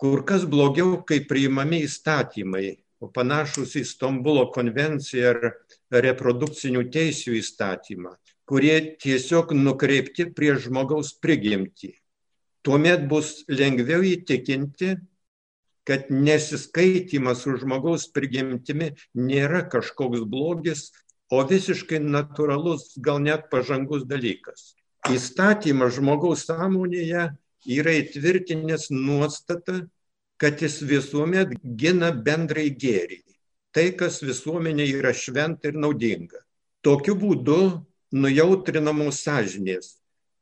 kur 0.01 0.25
kas 0.25 0.47
blogiau, 0.49 1.03
kai 1.05 1.21
priimami 1.29 1.83
įstatymai, 1.85 2.75
o 3.01 3.09
panašus 3.13 3.75
į 3.77 3.85
Stambulo 3.85 4.47
konvenciją 4.53 5.33
ar 5.35 6.03
reprodukcinių 6.05 6.87
teisių 6.93 7.37
įstatymą, 7.37 8.15
kurie 8.49 8.75
tiesiog 9.01 9.53
nukreipti 9.57 10.27
prie 10.33 10.55
žmogaus 10.57 11.13
prigimtį 11.21 11.93
tuomet 12.65 13.07
bus 13.09 13.41
lengviau 13.49 14.03
įtikinti, 14.05 14.95
kad 15.87 16.11
nesiskaitimas 16.13 17.41
su 17.43 17.55
žmogaus 17.61 18.05
prigimtimi 18.13 18.91
nėra 19.17 19.63
kažkoks 19.69 20.27
blogis, 20.29 20.91
o 21.31 21.41
visiškai 21.47 22.01
natūralus, 22.03 22.91
gal 22.99 23.21
net 23.23 23.47
pažangus 23.51 24.03
dalykas. 24.07 24.73
Įstatymas 25.09 25.95
žmogaus 25.95 26.43
sąmonėje 26.49 27.29
yra 27.77 27.93
įtvirtinęs 28.01 28.89
nuostatą, 28.91 29.85
kad 30.41 30.61
jis 30.61 30.81
visuomet 30.85 31.55
gina 31.63 32.11
bendrai 32.11 32.69
gėrį. 32.73 33.21
Tai, 33.71 33.87
kas 33.95 34.19
visuomenė 34.25 34.89
yra 34.97 35.13
šventa 35.15 35.69
ir 35.71 35.79
naudinga. 35.79 36.41
Tokiu 36.83 37.15
būdu 37.15 37.59
nujautrinamos 38.11 39.21
sąžinės, 39.23 39.95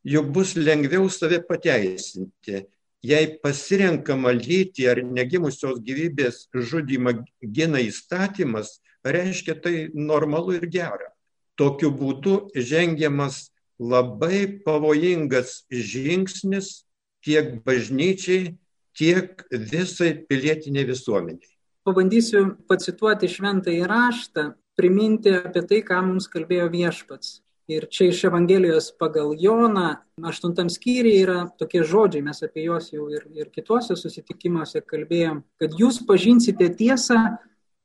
juk 0.07 0.31
bus 0.33 0.55
lengviau 0.57 1.09
save 1.13 1.43
pateisinti. 1.45 2.65
Jei 3.05 3.27
pasirenkama 3.43 4.33
lyti 4.35 4.87
ar 4.91 4.99
negimusios 5.05 5.77
gyvybės 5.85 6.47
žudimą 6.51 7.13
gina 7.39 7.79
įstatymas, 7.79 8.79
reiškia 9.05 9.55
tai 9.61 9.75
normalu 9.93 10.57
ir 10.59 10.67
gera. 10.71 11.11
Tokiu 11.59 11.91
būdu 11.91 12.49
žengiamas 12.55 13.49
labai 13.79 14.61
pavojingas 14.63 15.63
žingsnis 15.71 16.83
tiek 17.23 17.59
bažnyčiai, 17.65 18.55
tiek 18.95 19.43
visai 19.51 20.13
pilietiniai 20.27 20.87
visuomeniai. 20.87 21.51
Pabandysiu 21.87 22.55
pacituoti 22.67 23.29
šventą 23.31 23.71
įraštą, 23.71 24.51
priminti 24.79 25.31
apie 25.35 25.63
tai, 25.67 25.79
ką 25.83 26.01
mums 26.05 26.27
kalbėjo 26.31 26.67
viešpats. 26.71 27.39
Ir 27.69 27.85
čia 27.93 28.07
iš 28.09 28.23
Evangelijos 28.25 28.87
pagal 28.97 29.35
Joną, 29.37 29.99
aštuntam 30.25 30.71
skyriui 30.73 31.19
yra 31.21 31.43
tokie 31.59 31.83
žodžiai, 31.85 32.23
mes 32.25 32.39
apie 32.41 32.63
juos 32.65 32.87
jau 32.89 33.05
ir, 33.13 33.27
ir 33.37 33.51
kituose 33.53 33.93
susitikimuose 33.99 34.81
kalbėjom, 34.89 35.43
kad 35.61 35.75
jūs 35.77 35.99
pažinsite 36.07 36.71
tiesą 36.79 37.19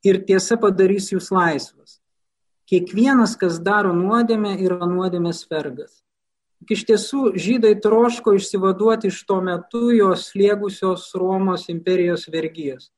ir 0.04 0.20
tiesa 0.28 0.58
padarys 0.60 1.10
jūs 1.12 1.30
laisvas. 1.34 2.00
Kiekvienas, 2.70 3.36
kas 3.36 3.60
daro 3.60 3.92
nuodėmę, 3.96 4.54
yra 4.64 4.88
nuodėmės 4.88 5.44
vergas. 5.50 6.00
Iš 6.64 6.86
tiesų, 6.88 7.34
žydai 7.36 7.74
troško 7.84 8.38
išsivaduoti 8.38 9.10
iš 9.12 9.24
tuo 9.28 9.42
metu 9.44 9.90
jos 9.92 10.30
slėgusios 10.30 11.10
Romos 11.18 11.68
imperijos 11.68 12.24
vergyjos 12.32 12.88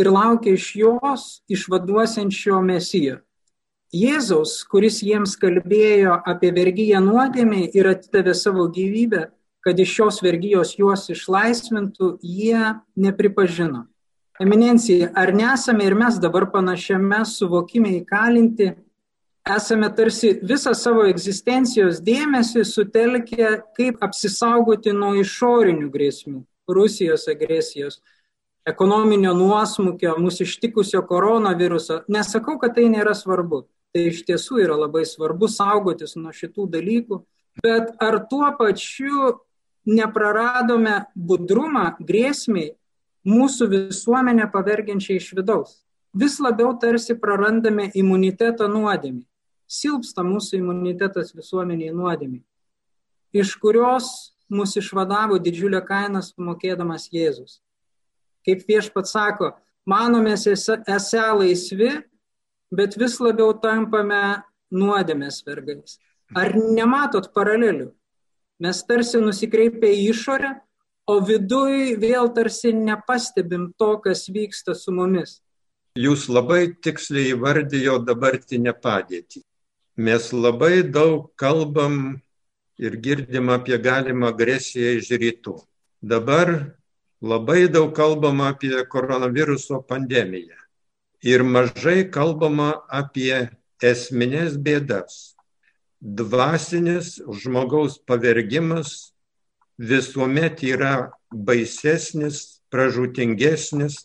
ir 0.00 0.08
laukia 0.10 0.54
iš 0.54 0.70
jos 0.76 1.26
išvaduosiančio 1.50 2.60
mesijo. 2.64 3.20
Jėzaus, 3.90 4.60
kuris 4.70 5.00
jiems 5.02 5.34
kalbėjo 5.40 6.20
apie 6.32 6.52
vergyją 6.54 7.00
nuodėmį 7.02 7.64
ir 7.74 7.88
atidavė 7.90 8.36
savo 8.38 8.68
gyvybę, 8.70 9.26
kad 9.66 9.80
iš 9.82 9.96
šios 9.96 10.20
vergyjos 10.24 10.76
juos 10.78 11.08
išlaisvintų, 11.10 12.12
jie 12.22 12.76
nepripažino. 12.96 13.89
Eminencija, 14.40 15.10
ar 15.14 15.34
nesame 15.36 15.84
ir 15.84 15.94
mes 15.94 16.16
dabar 16.20 16.46
panašiame 16.52 17.24
suvokime 17.28 17.92
įkalinti, 17.98 18.70
esame 19.56 19.90
tarsi 19.96 20.32
visą 20.52 20.72
savo 20.76 21.04
egzistencijos 21.08 22.00
dėmesį 22.04 22.64
sutelkę, 22.64 23.50
kaip 23.76 24.00
apsisaugoti 24.06 24.94
nuo 24.96 25.12
išorinių 25.20 25.90
grėsmių, 25.92 26.40
Rusijos 26.70 27.26
agresijos, 27.28 28.00
ekonominio 28.68 29.34
nuosmukio, 29.36 30.14
mūsų 30.20 30.46
ištikusio 30.48 31.02
koronaviruso. 31.08 32.04
Nesakau, 32.08 32.56
kad 32.62 32.78
tai 32.78 32.88
nėra 32.92 33.12
svarbu 33.16 33.66
tai 33.94 34.08
iš 34.10 34.24
tiesų 34.28 34.62
yra 34.64 34.78
labai 34.78 35.04
svarbu 35.08 35.48
saugotis 35.50 36.16
nuo 36.18 36.32
šitų 36.34 36.66
dalykų, 36.74 37.20
bet 37.62 37.94
ar 38.02 38.20
tuo 38.30 38.50
pačiu 38.58 39.40
nepraradome 39.88 41.00
budrumą 41.14 41.96
grėsmiai 41.98 42.74
mūsų 43.26 43.68
visuomenę 43.74 44.50
pavergiančiai 44.52 45.20
iš 45.20 45.32
vidaus? 45.36 45.78
vis 46.14 46.38
labiau 46.40 46.74
tarsi 46.78 47.14
prarandame 47.14 47.90
imunitetą 47.94 48.68
nuodėmį. 48.70 49.24
Silpsta 49.70 50.24
mūsų 50.26 50.58
imunitetas 50.58 51.30
visuomeniai 51.36 51.94
nuodėmį, 51.94 52.40
iš 53.38 53.54
kurios 53.62 54.34
mus 54.50 54.74
išvadavo 54.74 55.38
didžiulę 55.38 55.78
kainą 55.86 56.24
sumokėdamas 56.26 57.06
Jėzus. 57.14 57.60
Kaip 58.42 58.64
viešpat 58.66 59.06
sako, 59.06 59.52
manomės 59.86 60.48
esę 60.50 61.26
laisvi, 61.38 61.92
bet 62.74 62.98
vis 62.98 63.20
labiau 63.22 63.54
tampame 63.54 64.42
nuodėmės 64.74 65.44
vergais. 65.46 66.00
Ar 66.34 66.50
nematot 66.56 67.30
paralelių? 67.34 67.92
Mes 68.60 68.82
tarsi 68.86 69.22
nusikreipę 69.22 69.86
į 69.86 70.10
išorę, 70.10 70.56
o 71.10 71.18
viduj 71.26 71.96
vėl 72.02 72.30
tarsi 72.36 72.72
nepastebim 72.76 73.70
to, 73.78 73.92
kas 74.04 74.28
vyksta 74.30 74.76
su 74.78 74.94
mumis. 74.94 75.40
Jūs 75.98 76.28
labai 76.30 76.70
tiksliai 76.86 77.34
įvardijo 77.34 77.98
dabartinę 78.06 78.74
padėtį. 78.84 79.42
Mes 79.98 80.30
labai 80.32 80.84
daug 80.86 81.32
kalbam 81.40 82.20
ir 82.78 82.96
girdim 83.04 83.50
apie 83.52 83.78
galimą 83.82 84.30
agresiją 84.30 84.94
iš 85.00 85.10
rytų. 85.22 85.56
Dabar 86.00 86.52
labai 87.20 87.66
daug 87.68 87.90
kalbama 87.96 88.52
apie 88.54 88.72
koronaviruso 88.94 89.82
pandemiją 89.88 90.56
ir 91.22 91.42
mažai 91.44 92.06
kalbama 92.08 92.70
apie 92.88 93.50
esminės 93.82 94.56
bėdas. 94.56 95.34
Dvasinis 96.00 97.18
žmogaus 97.42 97.98
pavergimas 98.08 99.12
visuomet 99.80 100.60
yra 100.62 101.10
baisesnis, 101.32 102.60
pražutingesnis 102.70 104.04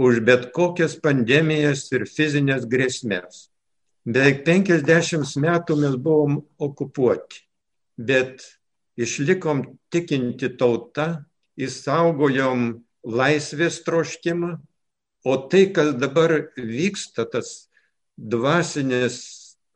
už 0.00 0.20
bet 0.24 0.48
kokias 0.56 0.96
pandemijas 0.96 1.84
ir 1.92 2.06
fizinės 2.08 2.64
grėsmės. 2.66 3.48
Beveik 4.08 4.42
50 4.48 5.36
metų 5.44 5.76
mes 5.78 5.94
buvom 6.00 6.40
okupuoti, 6.58 7.44
bet 8.00 8.42
išlikom 8.98 9.76
tikinti 9.92 10.50
tauta, 10.58 11.22
įsaugojom 11.60 12.80
laisvės 13.04 13.82
troškimą, 13.84 14.56
o 15.22 15.36
tai, 15.52 15.68
kas 15.70 15.92
dabar 16.00 16.48
vyksta, 16.56 17.28
tas 17.28 17.68
dvasinis 18.16 19.20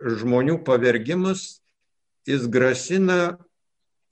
žmonių 0.00 0.58
pavergimas, 0.66 1.60
jis 2.26 2.48
grasina 2.50 3.36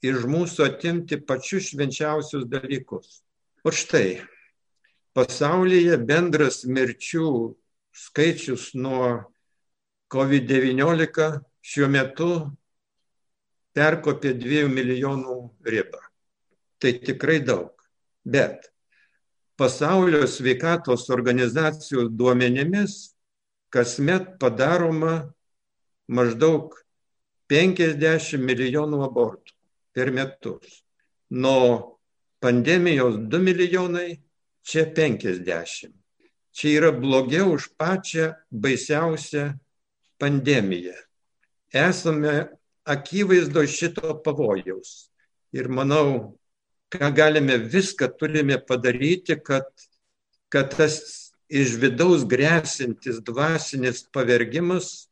iš 0.05 0.25
mūsų 0.29 0.65
atimti 0.69 1.17
pačius 1.21 1.71
švenčiausius 1.71 2.45
dalykus. 2.49 3.21
O 3.65 3.71
štai, 3.73 4.21
pasaulyje 5.17 5.97
bendras 6.05 6.63
mirčių 6.67 7.29
skaičius 7.95 8.73
nuo 8.77 9.25
COVID-19 10.13 11.39
šiuo 11.65 11.89
metu 11.89 12.29
perkopė 13.75 14.35
2 14.37 14.67
milijonų 14.71 15.37
ribą. 15.65 16.03
Tai 16.79 16.91
tikrai 17.07 17.39
daug. 17.41 17.71
Bet 18.25 18.69
pasaulio 19.57 20.27
sveikatos 20.29 21.09
organizacijos 21.13 22.11
duomenimis 22.11 23.15
kasmet 23.73 24.35
padaroma 24.41 25.17
maždaug 26.07 26.75
50 27.49 28.41
milijonų 28.45 29.01
abortų 29.05 29.54
per 29.95 30.11
metus. 30.11 30.83
Nuo 31.31 31.99
pandemijos 32.43 33.15
2 33.31 33.39
milijonai, 33.39 34.19
čia 34.67 34.85
50. 34.91 35.93
Čia 36.55 36.69
yra 36.77 36.91
blogiau 36.91 37.55
už 37.55 37.71
pačią 37.79 38.33
baisiausią 38.51 39.55
pandemiją. 40.19 40.95
Esame 41.73 42.35
akivaizdo 42.85 43.65
šito 43.67 44.13
pavojaus. 44.23 45.09
Ir 45.55 45.67
manau, 45.71 46.37
ką 46.91 47.11
galime 47.15 47.57
viską 47.57 48.11
turime 48.19 48.59
padaryti, 48.59 49.35
kad, 49.43 49.67
kad 50.51 50.71
tas 50.75 51.01
iš 51.49 51.75
vidaus 51.81 52.23
grėsintis 52.27 53.19
dvasinis 53.25 54.05
pavergimas 54.13 55.09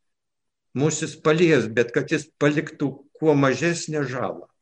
mūsų 0.78 1.20
palies, 1.26 1.68
bet 1.68 1.92
kad 1.94 2.10
jis 2.12 2.28
paliktų 2.42 2.90
kuo 3.20 3.36
mažesnę 3.38 4.06
žalą. 4.10 4.53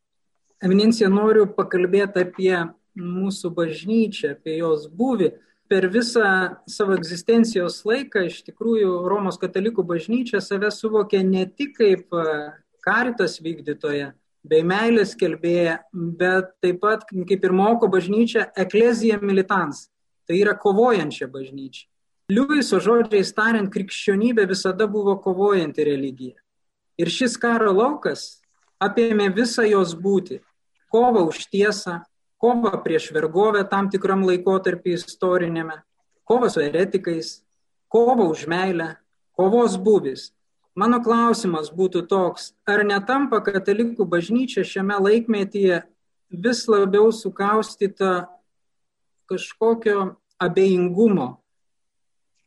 Eminencija, 0.62 1.10
noriu 1.10 1.48
pakalbėti 1.50 2.22
apie 2.22 2.54
mūsų 3.02 3.50
bažnyčią, 3.58 4.36
apie 4.36 4.60
jos 4.60 4.86
būvį. 4.94 5.32
Per 5.72 5.88
visą 5.90 6.26
savo 6.70 6.94
egzistencijos 6.98 7.80
laiką 7.88 8.26
iš 8.28 8.42
tikrųjų 8.50 8.92
Romos 9.10 9.40
katalikų 9.42 9.86
bažnyčia 9.88 10.42
save 10.44 10.70
suvokė 10.76 11.24
ne 11.26 11.46
tik 11.48 11.78
kaip 11.80 12.12
karitas 12.86 13.40
vykdytoja 13.42 14.12
bei 14.44 14.66
meilės 14.66 15.16
kelbėja, 15.18 15.80
bet 15.94 16.52
taip 16.62 16.82
pat, 16.84 17.08
kaip 17.10 17.48
ir 17.48 17.56
moko 17.56 17.90
bažnyčia, 17.90 18.50
eklezija 18.58 19.18
militans. 19.22 19.88
Tai 20.28 20.38
yra 20.38 20.54
kovojančia 20.58 21.26
bažnyčia. 21.32 21.88
Liuviso 22.32 22.78
žodžiais 22.80 23.34
tariant, 23.36 23.72
krikščionybė 23.74 24.46
visada 24.48 24.86
buvo 24.88 25.18
kovojanti 25.24 25.84
religija. 25.90 26.38
Ir 27.02 27.10
šis 27.10 27.34
karo 27.42 27.74
laukas 27.74 28.44
apėmė 28.82 29.32
visą 29.36 29.66
jos 29.68 29.98
būti. 29.98 30.40
Kova 30.92 31.24
už 31.24 31.48
tiesą, 31.48 32.02
kova 32.42 32.76
prieš 32.84 33.12
vergovę 33.16 33.64
tam 33.70 33.88
tikram 33.94 34.26
laikotarpį 34.28 34.98
istorinėme, 34.98 35.80
kova 36.28 36.50
su 36.52 36.60
eretikais, 36.64 37.40
kova 37.88 38.28
už 38.28 38.48
meilę, 38.52 38.98
kovos 39.38 39.78
būvis. 39.80 40.32
Mano 40.76 41.02
klausimas 41.04 41.72
būtų 41.72 42.06
toks, 42.08 42.54
ar 42.68 42.84
netampa 42.88 43.42
katalikų 43.44 44.08
bažnyčia 44.08 44.64
šiame 44.68 44.96
laikmetyje 45.04 45.82
vis 46.32 46.64
labiau 46.72 47.12
sukaustyta 47.12 48.32
kažkokio 49.28 50.16
abejingumo, 50.40 51.42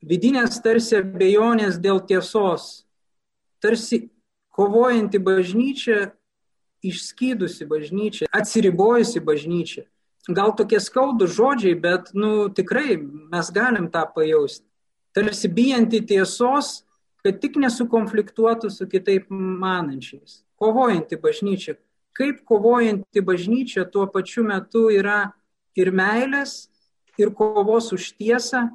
vidinės 0.05 0.57
tarsi 0.65 0.99
abejonės 1.01 1.79
dėl 1.81 2.01
tiesos, 2.09 2.85
tarsi 3.61 4.09
kovojanti 4.55 5.21
bažnyčia 5.21 6.15
išskydusi 6.85 7.67
bažnyčia, 7.69 8.29
atsiribojusi 8.33 9.23
bažnyčia. 9.25 9.85
Gal 10.25 10.55
tokie 10.57 10.81
skaudų 10.81 11.29
žodžiai, 11.29 11.77
bet, 11.77 12.13
nu, 12.17 12.49
tikrai 12.49 12.97
mes 13.01 13.51
galim 13.53 13.91
tą 13.93 14.07
pajausti. 14.15 14.65
Tarsi 15.15 15.51
bijanti 15.53 16.01
tiesos, 16.01 16.83
kad 17.25 17.41
tik 17.43 17.59
nesukonfliktuotų 17.61 18.71
su 18.73 18.89
kitaip 18.89 19.29
manančiais. 19.31 20.43
Kovojanti 20.61 21.19
bažnyčia. 21.21 21.77
Kaip 22.17 22.45
kovojanti 22.49 23.21
bažnyčia 23.25 23.85
tuo 23.91 24.07
pačiu 24.09 24.47
metu 24.47 24.87
yra 24.93 25.35
ir 25.77 25.91
meilės, 25.93 26.71
ir 27.19 27.35
kovos 27.35 27.93
už 27.93 28.15
tiesą, 28.19 28.69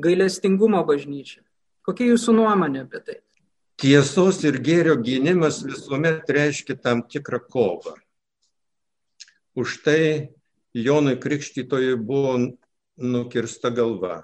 gailestingumo 0.00 0.82
bažnyčia. 0.86 1.42
Kokia 1.86 2.12
jūsų 2.12 2.36
nuomonė 2.36 2.84
apie 2.86 3.00
tai? 3.06 3.18
Tiesos 3.80 4.42
ir 4.44 4.58
gėrio 4.60 4.98
gynimas 5.00 5.62
visuomet 5.64 6.28
reiškia 6.28 6.74
tam 6.84 7.00
tikrą 7.08 7.38
kovą. 7.48 7.94
Už 9.56 9.78
tai 9.84 10.02
Jonui 10.76 11.16
Krikštytojui 11.16 11.96
buvo 11.96 12.34
nukirsta 13.00 13.70
galva. 13.72 14.20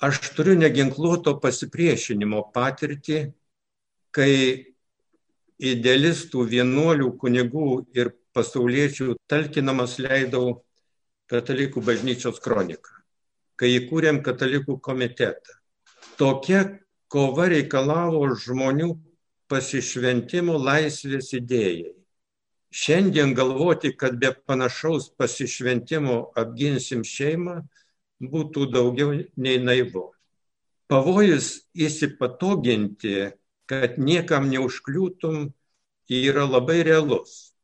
Aš 0.00 0.20
turiu 0.36 0.56
neginkluoto 0.56 1.36
pasipriešinimo 1.40 2.40
patirtį, 2.56 3.20
kai 4.16 4.32
idealistų, 5.60 6.46
vienuolių, 6.48 7.12
kunigų 7.20 7.68
ir 7.96 8.14
pasauliečių 8.36 9.18
talkinamas 9.28 9.98
leidau 10.00 10.62
katalikų 11.32 11.84
bažnyčios 11.84 12.40
kroniką, 12.40 12.92
kai 13.60 13.72
įkūrėm 13.76 14.20
katalikų 14.24 14.80
komitetą. 14.80 15.60
Tokia 16.20 16.64
kova 17.12 17.46
reikalavo 17.52 18.26
žmonių 18.42 18.90
pasišventimo 19.50 20.56
laisvės 20.58 21.30
idėjai. 21.38 21.92
Šiandien 22.76 23.32
galvoti, 23.38 23.92
kad 23.96 24.18
be 24.20 24.32
panašaus 24.34 25.08
pasišventimo 25.16 26.16
apginsim 26.36 27.04
šeimą, 27.06 27.60
būtų 28.20 28.66
daugiau 28.74 29.14
nei 29.36 29.60
naivu. 29.62 30.10
Pavojus 30.90 31.66
įsipatoginti, 31.74 33.30
kad 33.70 33.96
niekam 33.98 34.50
neužkliūtum, 34.50 35.52
yra 36.10 36.44
labai 36.46 36.82
realus. 36.86 37.54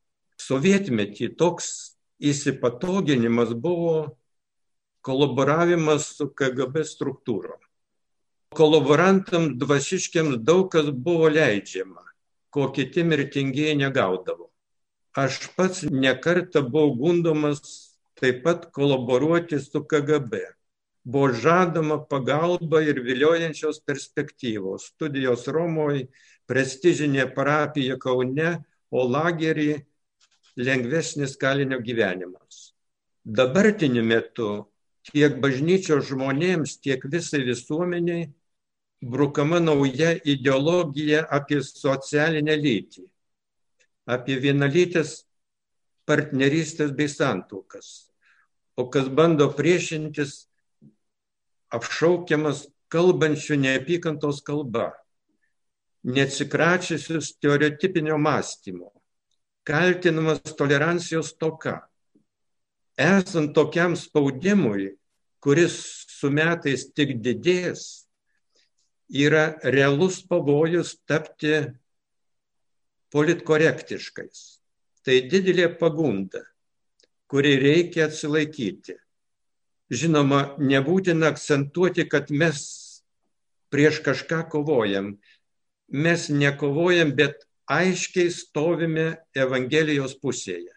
Sovietmetį 0.42 1.32
toks 1.38 1.68
įsipatoginimas 2.22 3.52
buvo 3.58 4.16
kolaboravimas 5.06 6.08
su 6.16 6.30
KGB 6.30 6.86
struktūrom 6.86 7.60
kolaborantams 8.54 9.56
dvasiškiams 9.60 10.40
daug 10.46 10.70
kas 10.72 10.90
buvo 10.92 11.28
leidžiama, 11.28 12.02
ko 12.50 12.70
kiti 12.72 13.04
mirtingieji 13.04 13.76
negaudavo. 13.80 14.50
Aš 15.12 15.38
pats 15.56 15.84
nekarta 15.90 16.62
buvau 16.62 16.94
gundomas 16.96 17.60
taip 18.20 18.42
pat 18.44 18.70
kolaboruoti 18.72 19.58
su 19.60 19.84
KGB. 19.84 20.34
buvo 21.04 21.32
žadama 21.32 21.96
pagalba 22.08 22.80
ir 22.82 23.00
viliojančios 23.02 23.80
perspektyvos. 23.82 24.92
Studijos 24.94 25.48
Romoje, 25.48 26.06
prestižinė 26.46 27.26
parapija 27.34 27.96
Kaune, 27.98 28.62
o 28.90 29.02
lagerį 29.08 29.82
lengvesnis 30.56 31.34
kalinio 31.40 31.80
gyvenimas. 31.80 32.74
Dabartiniu 33.24 34.04
metu 34.04 34.48
tiek 35.10 35.40
bažnyčios 35.42 36.06
žmonėms, 36.10 36.76
tiek 36.84 37.02
visai 37.10 37.42
visuomeniai 37.48 38.28
brukama 39.02 39.60
nauja 39.60 40.14
ideologija 40.24 41.26
apie 41.30 41.58
socialinę 41.66 42.54
lytį, 42.56 43.02
apie 44.06 44.38
vienalytės 44.38 45.22
partnerystės 46.06 46.94
bei 46.94 47.10
santuokas. 47.10 48.08
O 48.78 48.86
kas 48.90 49.10
bando 49.10 49.48
priešintis, 49.52 50.46
apšaukiamas 51.74 52.66
kalbančių 52.92 53.58
neapykantos 53.64 54.40
kalba, 54.46 54.92
neatsikračiusius 56.06 57.34
stereotipinio 57.34 58.18
mąstymo, 58.18 58.92
kaltinamas 59.66 60.54
tolerancijos 60.58 61.34
toka. 61.38 61.80
Esant 62.98 63.54
tokiam 63.56 63.96
spaudimui, 63.96 64.92
kuris 65.42 65.74
su 66.12 66.30
metais 66.30 66.84
tik 66.94 67.16
didės, 67.24 68.01
yra 69.12 69.58
realus 69.62 70.22
pavojus 70.24 70.96
tapti 71.06 71.60
politkorektiškais. 73.12 74.40
Tai 75.04 75.16
didelė 75.28 75.68
pagunda, 75.76 76.40
kuri 77.28 77.56
reikia 77.60 78.06
atsilaikyti. 78.08 78.96
Žinoma, 79.92 80.54
nebūtina 80.62 81.28
akcentuoti, 81.34 82.06
kad 82.08 82.30
mes 82.32 82.62
prieš 83.72 84.00
kažką 84.06 84.46
kovojam. 84.48 85.16
Mes 85.92 86.30
nekovojam, 86.32 87.12
bet 87.12 87.44
aiškiai 87.68 88.30
stovime 88.32 89.08
Evangelijos 89.36 90.14
pusėje. 90.22 90.72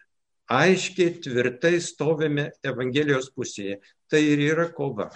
Aiškiai, 0.52 1.16
tvirtai 1.24 1.78
stovime 1.80 2.50
Evangelijos 2.66 3.30
pusėje. 3.32 3.80
Tai 4.10 4.20
ir 4.20 4.42
yra 4.52 4.68
kova. 4.74 5.08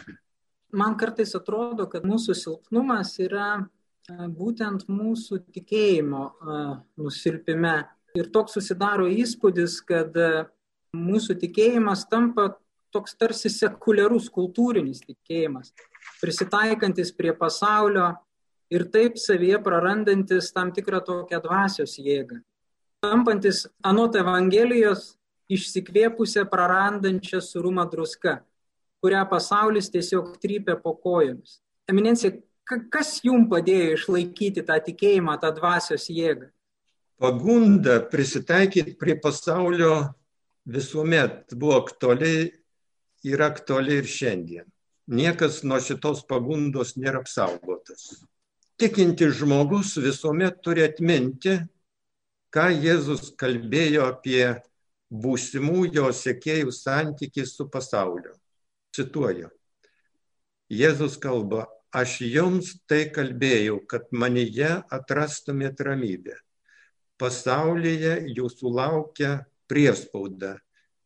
Man 0.72 0.96
kartais 0.98 1.34
atrodo, 1.34 1.88
kad 1.90 2.04
mūsų 2.06 2.34
silpnumas 2.38 3.16
yra 3.22 3.66
būtent 4.10 4.88
mūsų 4.90 5.40
tikėjimo 5.54 6.24
nusilpime 6.98 7.78
Ir 8.18 8.26
toks 8.34 8.56
susidaro 8.58 9.06
įspūdis, 9.06 9.76
kad 9.86 10.16
e, 10.18 10.30
mūsų 10.96 11.36
tikėjimas 11.44 12.08
tampa 12.10 12.48
toks 12.90 13.14
tarsi 13.14 13.52
sekuliarus 13.54 14.26
kultūrinis 14.34 15.04
tikėjimas, 15.04 15.70
prisitaikantis 16.18 17.12
prie 17.14 17.30
pasaulio 17.38 18.08
ir 18.74 18.88
taip 18.90 19.18
savyje 19.22 19.60
prarandantis 19.62 20.50
tam 20.56 20.72
tikrą 20.74 21.04
tokią 21.06 21.38
dvasios 21.44 21.94
jėgą. 22.02 22.40
Tampantis 23.00 23.68
anot 23.86 24.18
Evangelijos 24.18 25.14
išsikvėpusią 25.50 26.48
prarandančią 26.50 27.38
surumą 27.42 27.86
druska, 27.90 28.40
kurią 29.00 29.24
pasaulis 29.30 29.90
tiesiog 29.92 30.36
trypia 30.42 30.76
po 30.80 30.94
kojomis. 31.00 31.58
Eminencija, 31.90 32.32
kas 32.92 33.18
jums 33.24 33.48
padėjo 33.50 33.96
išlaikyti 33.96 34.64
tą 34.66 34.78
tikėjimą, 34.86 35.36
tą 35.42 35.50
dvasios 35.56 36.06
jėgą? 36.12 36.50
pagunda 37.20 38.00
prisitaikyti 38.10 38.96
prie 38.98 39.14
pasaulio 39.20 40.14
visuomet 40.64 41.52
buvo 41.54 41.76
aktuali 41.82 42.50
ir 43.24 43.42
aktuali 43.42 43.98
ir 44.00 44.08
šiandien. 44.08 44.64
Niekas 45.06 45.60
nuo 45.68 45.80
šitos 45.84 46.22
pagundos 46.30 46.94
nėra 46.96 47.20
apsaugotas. 47.20 48.22
Tikintis 48.80 49.36
žmogus 49.42 49.98
visuomet 50.00 50.62
turi 50.64 50.86
atminti, 50.86 51.58
ką 52.54 52.70
Jėzus 52.86 53.34
kalbėjo 53.36 54.06
apie 54.14 54.46
būsimų 55.12 55.90
jo 55.92 56.08
sėkėjų 56.16 56.72
santykį 56.72 57.44
su 57.44 57.68
pasauliu. 57.68 58.32
Cituoju. 58.96 59.50
Jėzus 60.70 61.16
kalba, 61.18 61.66
aš 61.90 62.20
jums 62.26 62.76
tai 62.90 63.04
kalbėjau, 63.14 63.80
kad 63.90 64.06
manyje 64.14 64.76
atrastumėt 64.94 65.82
ramybę 65.82 66.38
pasaulyje 67.20 68.14
jūsų 68.36 68.72
laukia 68.78 69.32
priespauda, 69.70 70.56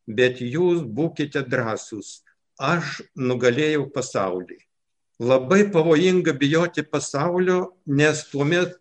bet 0.06 0.40
jūs 0.40 0.84
būkite 0.98 1.42
drąsūs, 1.50 2.22
aš 2.60 3.00
nugalėjau 3.18 3.88
pasaulį. 3.94 4.60
Labai 5.22 5.62
pavojinga 5.74 6.34
bijoti 6.38 6.84
pasaulio, 6.86 7.74
nes 7.86 8.24
tuomet 8.30 8.74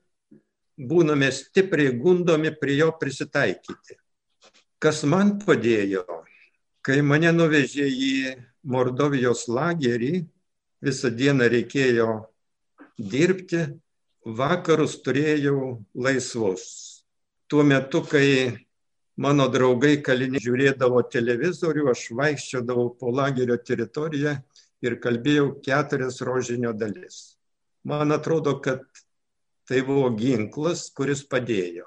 būname 0.77 1.29
stipriai 1.33 1.93
gundomi 1.97 2.53
prie 2.57 2.79
jo 2.79 2.89
prisitaikyti. 3.01 3.97
Kas 4.81 5.03
man 5.07 5.37
padėjo, 5.41 6.03
kai 6.85 7.01
mane 7.05 7.31
nuvežė 7.33 7.85
į 7.87 8.15
Mordovijos 8.63 9.47
lagerį, 9.51 10.23
visą 10.83 11.11
dieną 11.11 11.49
reikėjo 11.51 12.09
dirbti, 12.97 13.65
vakarus 14.23 14.99
turėjau 15.03 15.79
laisvus 15.95 16.93
tuo 17.53 17.63
metu, 17.63 18.01
kai 18.01 18.57
mano 19.21 19.45
draugai 19.53 19.99
kaliniai 20.01 20.41
žiūrėdavo 20.41 21.03
televizorių, 21.13 21.83
aš 21.91 22.07
vaikščiodavau 22.17 22.87
po 22.97 23.11
lagerio 23.13 23.59
teritoriją 23.61 24.33
ir 24.81 24.95
kalbėjau 25.03 25.51
keturias 25.61 26.17
rožinio 26.25 26.71
dalis. 26.73 27.35
Man 27.85 28.15
atrodo, 28.15 28.55
kad 28.57 28.81
tai 29.69 29.83
buvo 29.85 30.09
ginklas, 30.17 30.87
kuris 30.97 31.21
padėjo. 31.29 31.85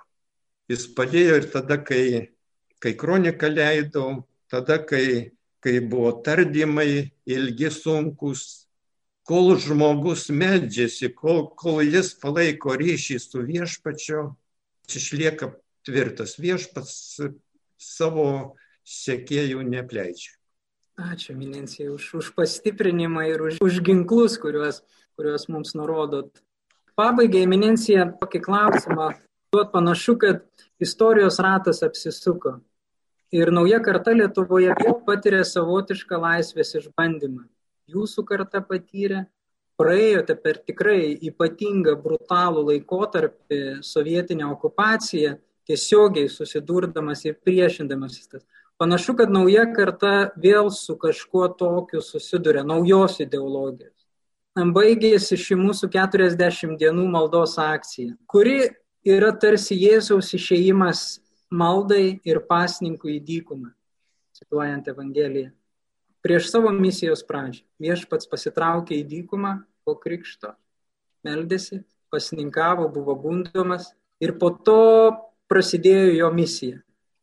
Jis 0.71 0.87
padėjo 0.95 1.41
ir 1.41 1.51
tada, 1.51 1.81
kai, 1.83 2.31
kai 2.79 2.95
kroniką 2.95 3.51
leidau, 3.51 4.23
tada, 4.47 4.79
kai, 4.87 5.33
kai 5.67 5.81
buvo 5.83 6.13
tardymai 6.23 7.11
ilgi 7.27 7.73
sunkus, 7.75 8.43
kol 9.27 9.57
žmogus 9.59 10.29
medžiasi, 10.31 11.11
kol, 11.11 11.49
kol 11.59 11.81
jis 11.83 12.13
palaiko 12.23 12.77
ryšį 12.79 13.17
su 13.19 13.43
viešpačiu, 13.43 14.29
išlieka 14.87 15.51
tvirtas. 15.89 16.37
Viešpats 16.39 16.95
savo 17.83 18.29
sekėjų 18.87 19.67
nepleidžia. 19.67 20.37
Ačiū, 20.97 21.35
Minencija, 21.37 21.91
už, 21.93 22.07
už 22.23 22.31
pastiprinimą 22.39 23.27
ir 23.29 23.43
už, 23.43 23.59
už 23.61 23.83
ginklus, 23.85 24.39
kuriuos, 24.41 24.81
kuriuos 25.19 25.51
mums 25.51 25.75
nurodot. 25.75 26.31
Pabaigai, 26.97 27.43
Minencija, 27.51 28.07
tokį 28.23 28.41
klausimą. 28.47 29.11
Tuot 29.51 29.75
panašu, 29.75 30.15
kad 30.23 30.47
istorijos 30.81 31.43
ratas 31.43 31.83
apsisuko. 31.83 32.61
Ir 33.35 33.51
nauja 33.51 33.81
karta 33.83 34.13
Lietuvoje 34.15 34.75
vėl 34.79 35.01
patiria 35.07 35.43
savotišką 35.45 36.19
laisvės 36.23 36.77
išbandymą. 36.79 37.49
Jūsų 37.91 38.23
karta 38.27 38.61
patyrė, 38.63 39.25
praėjote 39.79 40.37
per 40.39 40.61
tikrai 40.63 41.17
ypatingą 41.29 41.97
brutalų 42.03 42.63
laikotarpį 42.71 43.83
sovietinę 43.83 44.47
okupaciją, 44.53 45.37
tiesiogiai 45.67 46.31
susidurdamas 46.31 47.25
ir 47.27 47.35
priešindamasis 47.43 48.31
tas. 48.31 48.47
Panašu, 48.79 49.17
kad 49.19 49.33
nauja 49.33 49.65
karta 49.75 50.31
vėl 50.39 50.71
su 50.71 50.95
kažkuo 51.01 51.49
tokiu 51.59 52.03
susiduria, 52.05 52.63
naujos 52.63 53.19
ideologijos. 53.25 53.95
Baigėsi 54.57 55.37
ši 55.37 55.57
mūsų 55.59 55.91
40 55.93 56.79
dienų 56.81 57.11
maldos 57.13 57.59
akcija, 57.61 58.15
kuri 58.31 58.71
yra 59.05 59.33
tarsi 59.37 59.77
Jėzaus 59.77 60.31
išėjimas 60.37 61.07
maldai 61.51 62.19
ir 62.27 62.43
pasninkų 62.49 63.17
į 63.17 63.21
dykumą, 63.27 63.71
cituojant 64.37 64.89
Evangeliją 64.93 65.53
prieš 66.27 66.49
savo 66.51 66.73
misijos 66.75 67.21
pradžią. 67.23 67.63
Viešpats 67.79 68.27
pasitraukė 68.27 68.97
į 68.99 69.05
dykumą 69.07 69.53
po 69.87 69.95
krikšto, 69.95 70.57
meldėsi, 71.23 71.85
pasininkavo, 72.11 72.89
buvo 72.91 73.15
gundomas 73.23 73.93
ir 74.19 74.33
po 74.41 74.51
to 74.51 75.15
prasidėjo 75.47 76.17
jo 76.17 76.33
misija. 76.35 76.81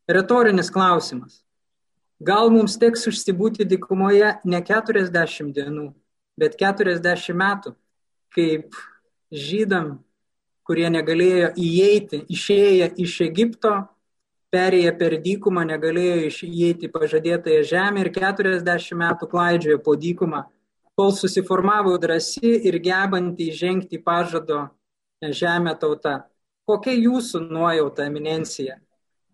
Retorinis 0.08 0.72
klausimas. 0.72 1.42
Gal 2.16 2.48
mums 2.48 2.78
teks 2.80 3.04
užsibūti 3.10 3.66
dykumoje 3.68 4.38
ne 4.48 4.60
40 4.64 5.52
dienų, 5.52 5.90
bet 6.40 6.56
40 6.56 7.36
metų, 7.36 7.74
kaip 8.32 8.72
žydam, 9.28 9.98
kurie 10.64 10.88
negalėjo 10.88 11.52
įeiti, 11.60 12.24
išėję 12.32 12.94
iš 13.04 13.20
Egipto, 13.28 13.82
perėję 14.54 14.92
per 15.00 15.16
dykumą 15.24 15.64
negalėjo 15.68 16.30
įeiti 16.48 16.90
pažadėtąją 16.94 17.64
žemę 17.72 18.04
ir 18.04 18.12
40 18.14 19.00
metų 19.02 19.28
klaidžiojo 19.32 19.80
po 19.82 19.96
dykumą, 19.98 20.44
kol 20.94 21.10
susiformavo 21.18 21.96
drąsi 21.98 22.54
ir 22.70 22.78
gebanti 22.78 23.50
įžengti 23.50 23.98
pažado 23.98 24.68
žemę 25.20 25.74
tauta. 25.82 26.22
Kokia 26.64 26.94
jūsų 26.94 27.42
nuojauta, 27.50 28.06
eminencija? 28.08 28.78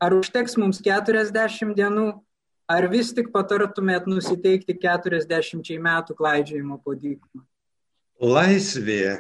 Ar 0.01 0.17
užteks 0.17 0.57
mums 0.59 0.81
40 0.83 1.77
dienų, 1.77 2.09
Ar 2.71 2.87
vis 2.87 3.09
tik 3.11 3.33
patartumėt 3.35 4.05
nusiteikti 4.07 4.77
40 4.79 5.81
metų 5.83 6.15
klaidžiojimo 6.15 6.77
po 6.85 6.95
dykumą? 6.95 7.43
Laisvė 8.23 9.19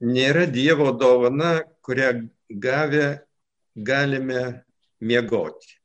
nėra 0.00 0.46
Dievo 0.48 0.94
dovana, 0.96 1.66
kurią 1.84 2.24
gavę 2.48 3.08
galime 3.76 4.62
miegoti. 5.00 5.76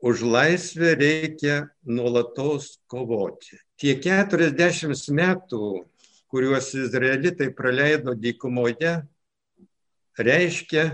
Už 0.00 0.22
laisvę 0.22 0.94
reikia 0.94 1.68
nuolatos 1.84 2.76
kovoti. 2.86 3.56
Tie 3.80 3.96
40 3.96 4.92
metų, 5.12 5.86
kuriuos 6.28 6.74
izraelitai 6.76 7.48
praleido 7.56 8.14
dykumoje, 8.14 9.00
reiškia, 10.20 10.84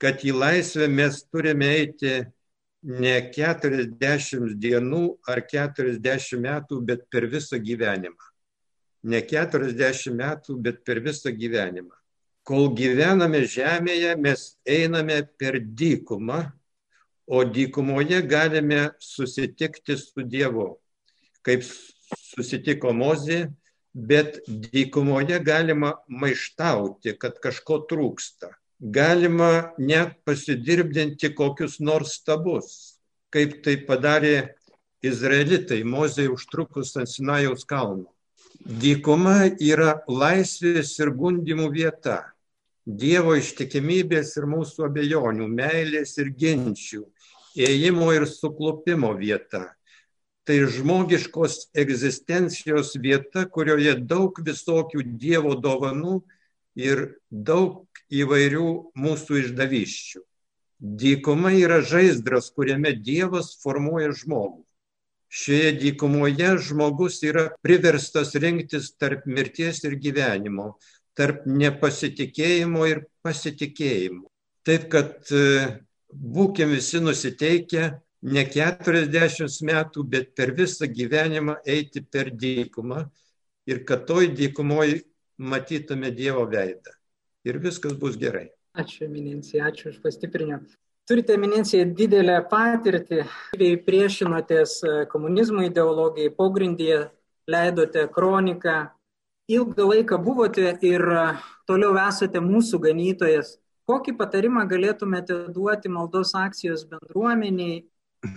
kad 0.00 0.24
į 0.24 0.32
laisvę 0.32 0.88
mes 0.88 1.22
turime 1.28 1.68
eiti 1.76 2.22
ne 2.82 3.14
40 3.34 4.56
dienų 4.56 5.04
ar 5.28 5.42
40 5.44 6.40
metų, 6.40 6.80
bet 6.84 7.06
per 7.10 7.28
visą 7.28 7.58
gyvenimą. 7.60 8.28
Ne 9.08 9.22
40 9.22 10.14
metų, 10.14 10.58
bet 10.62 10.84
per 10.86 11.02
visą 11.04 11.30
gyvenimą. 11.34 11.94
Kol 12.48 12.70
gyvename 12.72 13.42
žemėje, 13.44 14.14
mes 14.16 14.54
einame 14.64 15.20
per 15.38 15.58
dykumą, 15.60 16.46
o 17.28 17.44
dykumoje 17.44 18.22
galime 18.24 18.88
susitikti 18.98 19.96
su 20.00 20.24
Dievu, 20.24 20.70
kaip 21.44 21.64
susitiko 21.64 22.94
Mozė, 22.96 23.42
bet 23.92 24.40
dykumoje 24.48 25.42
galima 25.44 25.92
maištauti, 26.08 27.18
kad 27.20 27.36
kažko 27.44 27.82
trūksta 27.90 28.54
galima 28.80 29.72
net 29.78 30.14
pasidirbdinti 30.24 31.34
kokius 31.34 31.78
nors 31.80 32.14
stabus, 32.20 32.98
kaip 33.34 33.58
tai 33.64 33.76
padarė 33.86 34.54
izraelitai 35.02 35.82
Mozei 35.84 36.28
užtrukus 36.30 36.94
ant 36.96 37.10
Sinajaus 37.10 37.66
kalno. 37.66 38.06
Dykuma 38.58 39.50
yra 39.62 40.00
laisvės 40.08 40.96
ir 40.98 41.12
gundimų 41.14 41.68
vieta. 41.74 42.22
Dievo 42.88 43.34
ištikimybės 43.36 44.32
ir 44.38 44.46
mūsų 44.48 44.86
abejonių, 44.86 45.46
meilės 45.52 46.16
ir 46.18 46.30
ginčių, 46.32 47.02
ėjimo 47.58 48.12
ir 48.16 48.26
suklupimo 48.30 49.12
vieta. 49.18 49.66
Tai 50.48 50.56
žmogiškos 50.72 51.68
egzistencijos 51.76 52.94
vieta, 53.02 53.44
kurioje 53.44 53.98
daug 54.00 54.38
visokių 54.40 55.04
Dievo 55.20 55.52
dovanų 55.60 56.22
ir 56.78 57.02
daug 57.28 57.84
įvairių 58.08 58.70
mūsų 58.96 59.42
išdavyščių. 59.42 60.22
Dykuma 60.78 61.52
yra 61.58 61.82
žaizdras, 61.82 62.52
kuriame 62.54 62.94
Dievas 62.94 63.56
formuoja 63.60 64.14
žmogų. 64.14 64.62
Šioje 65.28 65.72
dykumoje 65.82 66.54
žmogus 66.64 67.18
yra 67.26 67.50
priverstas 67.60 68.32
rinktis 68.38 68.94
tarp 68.96 69.26
mirties 69.28 69.82
ir 69.84 69.98
gyvenimo, 70.00 70.78
tarp 71.18 71.44
nepasitikėjimo 71.44 72.86
ir 72.88 73.02
pasitikėjimo. 73.26 74.24
Taip 74.64 74.88
kad 74.92 75.28
e, 76.08 76.16
būkim 76.16 76.72
visi 76.74 77.00
nusiteikę 77.00 77.84
ne 78.22 78.44
40 78.44 79.62
metų, 79.68 80.04
bet 80.04 80.34
per 80.34 80.54
visą 80.56 80.88
gyvenimą 80.90 81.60
eiti 81.66 82.02
per 82.02 82.30
dykumą 82.30 83.04
ir 83.68 83.84
kad 83.84 84.06
toj 84.06 84.32
dykumoje 84.34 85.02
matytume 85.38 86.10
Dievo 86.10 86.46
veidą. 86.50 86.94
Ir 87.46 87.60
viskas 87.62 87.94
bus 87.94 88.16
gerai. 88.18 88.48
Ačiū, 88.78 89.06
Eminencija, 89.06 89.68
ačiū 89.70 89.92
už 89.92 90.00
pastiprinimą. 90.02 90.66
Turite, 91.08 91.32
Eminencija, 91.38 91.86
didelę 91.86 92.42
patirtį, 92.50 93.22
priešinotės 93.86 94.74
e, 94.84 94.90
komunizmo 95.08 95.62
ideologijai, 95.64 96.34
pogrindyje 96.36 96.98
leidote 97.48 98.04
kroniką, 98.12 98.74
ilgą 99.48 99.86
laiką 99.88 100.18
buvote 100.20 100.74
ir 100.84 101.00
e, 101.00 101.22
toliau 101.70 101.96
esate 102.02 102.42
mūsų 102.44 102.82
ganytojas. 102.84 103.56
Kokį 103.88 104.18
patarimą 104.18 104.66
galėtumėte 104.68 105.46
duoti 105.54 105.88
maldos 105.88 106.34
akcijos 106.36 106.82
bendruomeniai 106.90 107.78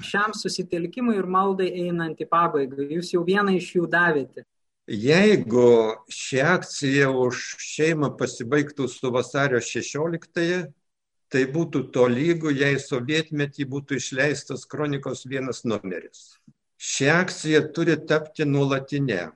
šiam 0.07 0.31
susitelkimui 0.37 1.17
ir 1.19 1.27
maldai 1.27 1.67
einant 1.81 2.21
į 2.23 2.27
pabaigą? 2.31 2.85
Jūs 2.95 3.11
jau 3.15 3.25
vieną 3.27 3.57
iš 3.57 3.73
jų 3.75 3.89
davėte. 3.91 4.45
Jeigu 4.87 5.65
ši 6.11 6.39
akcija 6.53 7.11
už 7.11 7.41
šeimą 7.63 8.13
pasibaigtų 8.19 8.87
su 8.91 9.11
vasario 9.11 9.59
16-ąją, 9.59 10.63
tai 11.31 11.43
būtų 11.51 11.83
to 11.95 12.07
lygu, 12.11 12.51
jei 12.51 12.79
sovietmetį 12.79 13.67
būtų 13.75 13.99
išleistas 13.99 14.65
kronikos 14.67 15.23
vienas 15.27 15.63
numeris. 15.67 16.39
Ši 16.79 17.11
akcija 17.13 17.61
turi 17.75 17.99
tapti 18.07 18.47
nuolatinė. 18.47 19.29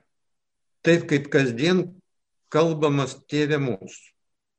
Taip 0.80 1.06
kaip 1.12 1.28
kasdien 1.32 1.86
kalbamas 2.52 3.16
tėvė 3.28 3.60
mūsų. 3.62 4.15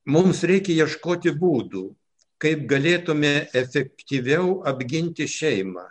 Mums 0.08 0.44
reikia 0.48 0.86
ieškoti 0.86 1.34
būdų, 1.36 1.88
kaip 2.40 2.64
galėtume 2.70 3.50
efektyviau 3.58 4.62
apginti 4.70 5.28
šeimą. 5.28 5.90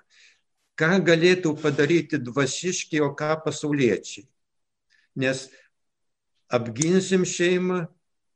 Ką 0.76 0.96
galėtų 1.04 1.54
padaryti 1.60 2.20
dvasiški, 2.20 3.00
o 3.04 3.12
ką 3.16 3.34
pasauliečiai 3.44 4.26
nes 5.16 5.48
apginsim 6.48 7.24
šeimą, 7.24 7.86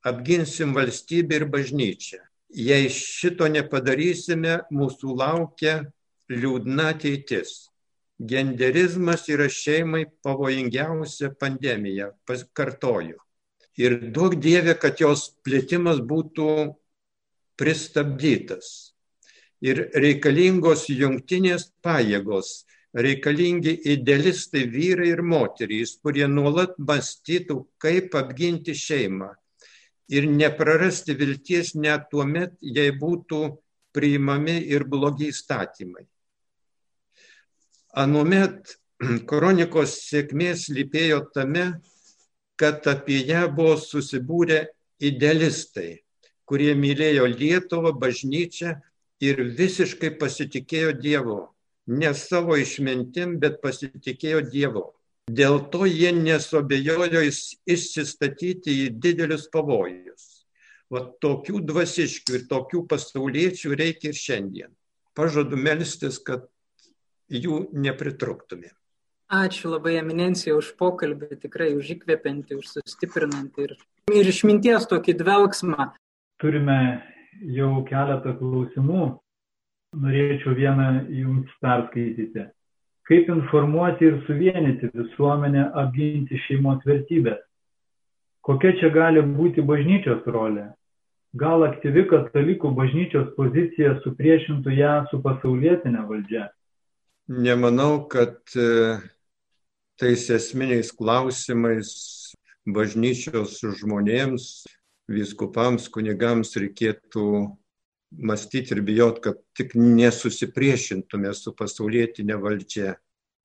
apginsim 0.03 0.75
valstybę 0.75 1.41
ir 1.41 1.47
bažnyčią. 1.53 2.21
Jei 2.51 2.89
šito 2.91 3.47
nepadarysime, 3.47 4.57
mūsų 4.75 5.15
laukia 5.21 5.75
liūdna 6.33 6.91
ateitis. 6.97 7.69
Genderizmas 8.21 9.29
yra 9.31 9.47
šeimai 9.49 10.03
pavojingiausia 10.25 11.31
pandemija, 11.41 12.11
kartoju. 12.53 13.21
Ir 13.81 13.97
daug 14.15 14.35
dievė, 14.37 14.75
kad 14.77 15.01
jos 15.01 15.31
plėtimas 15.47 16.03
būtų 16.05 16.49
pristabdytas. 17.61 18.93
Ir 19.61 19.87
reikalingos 19.93 20.87
jungtinės 20.89 21.71
pajėgos 21.85 22.65
reikalingi 22.97 23.77
idealistai 23.93 24.65
vyrai 24.73 25.11
ir 25.13 25.23
moterys, 25.23 25.95
kurie 26.03 26.27
nuolat 26.29 26.77
mąstytų, 26.79 27.61
kaip 27.79 28.17
apginti 28.19 28.75
šeimą 28.75 29.31
ir 30.11 30.27
neprarasti 30.27 31.15
vilties 31.15 31.75
net 31.79 32.09
tuo 32.11 32.27
met, 32.27 32.57
jei 32.61 32.91
būtų 32.91 33.41
priimami 33.95 34.59
ir 34.71 34.85
blogi 34.91 35.31
įstatymai. 35.31 36.03
Anuomet 37.99 38.75
kronikos 39.31 39.97
sėkmės 40.09 40.69
lypėjo 40.75 41.23
tame, 41.35 41.73
kad 42.61 42.85
apie 42.93 43.23
ją 43.31 43.47
buvo 43.57 43.79
susibūrę 43.81 44.67
idealistai, 45.01 46.03
kurie 46.45 46.75
mylėjo 46.77 47.25
Lietuvą, 47.31 47.95
bažnyčią 47.97 48.75
ir 49.25 49.41
visiškai 49.57 50.13
pasitikėjo 50.21 50.93
Dievu 51.01 51.41
ne 51.91 52.15
savo 52.15 52.57
išmintim, 52.61 53.39
bet 53.43 53.61
pasitikėjo 53.63 54.43
Dievu. 54.51 54.85
Dėl 55.31 55.61
to 55.73 55.87
jie 55.87 56.11
nesobėjojo 56.15 57.23
išsistatyti 57.71 58.77
į 58.85 58.87
didelius 59.03 59.47
pavojus. 59.53 60.27
Va 60.91 61.05
tokių 61.23 61.61
dvasiškių 61.71 62.35
ir 62.39 62.47
tokių 62.51 62.83
pasauliečių 62.91 63.77
reikia 63.79 64.11
ir 64.11 64.19
šiandien. 64.19 64.73
Pažadu 65.15 65.59
melstis, 65.59 66.19
kad 66.19 66.49
jų 67.31 67.69
nepritruktumė. 67.71 68.73
Ačiū 69.31 69.71
labai 69.71 69.95
eminencija 70.01 70.57
už 70.59 70.73
pokalbį, 70.75 71.37
tikrai 71.45 71.71
už 71.79 71.93
įkvepiantį, 71.95 72.57
už 72.59 72.71
sustiprinantį 72.75 73.67
ir, 73.69 73.75
ir 74.11 74.31
išminties 74.31 74.89
tokį 74.91 75.15
dvelgsmą. 75.21 75.93
Turime 76.43 76.79
jau 77.47 77.85
keletą 77.87 78.35
klausimų 78.41 79.05
norėčiau 79.99 80.55
vieną 80.55 80.89
jums 81.15 81.51
perskaityti. 81.63 82.49
Kaip 83.11 83.31
informuoti 83.31 84.07
ir 84.07 84.19
suvienyti 84.27 84.91
visuomenę 84.95 85.71
apginti 85.83 86.39
šeimos 86.47 86.85
vertybės? 86.87 87.41
Kokia 88.47 88.77
čia 88.79 88.91
gali 88.95 89.23
būti 89.23 89.63
bažnyčios 89.67 90.23
rolė? 90.27 90.71
Gal 91.35 91.63
aktyvi 91.67 92.07
katalikų 92.11 92.71
bažnyčios 92.75 93.31
pozicija 93.37 93.97
supriešintų 94.05 94.75
ją 94.75 94.95
su 95.11 95.21
pasaulietinė 95.23 96.07
valdžia? 96.07 96.49
Nemanau, 97.31 98.07
kad 98.11 98.41
e, 98.59 98.99
tais 100.01 100.31
esminiais 100.33 100.89
klausimais 100.97 101.91
bažnyčios 102.65 103.59
žmonėms, 103.81 104.65
viskupams, 105.11 105.91
kunigams 105.93 106.55
reikėtų 106.57 107.25
mąstyti 108.17 108.75
ir 108.75 108.81
bijot, 108.87 109.21
kad 109.23 109.41
tik 109.59 109.75
nesusipriešintume 109.77 111.35
su 111.37 111.53
pasaulietinė 111.57 112.39
valdžia. 112.41 112.95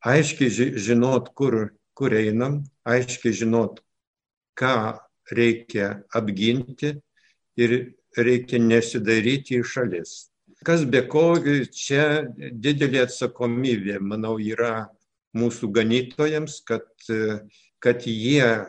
Aiškiai 0.05 0.71
žinot, 0.79 1.33
kur, 1.35 1.73
kur 1.97 2.15
einam, 2.15 2.61
aiškiai 2.87 3.35
žinot, 3.35 3.81
ką 4.55 5.01
reikia 5.35 6.05
apginti 6.15 6.95
ir 7.59 7.75
reikia 8.15 8.61
nesidaryti 8.61 9.59
į 9.59 9.67
šalis. 9.67 10.15
Kas 10.65 10.85
be 10.87 11.03
ko, 11.09 11.35
čia 11.75 12.25
didelė 12.31 13.03
atsakomybė, 13.05 13.99
manau, 13.99 14.37
yra 14.39 14.87
mūsų 15.35 15.69
ganytojams, 15.75 16.61
kad, 16.67 16.87
kad 17.83 18.05
jie 18.07 18.65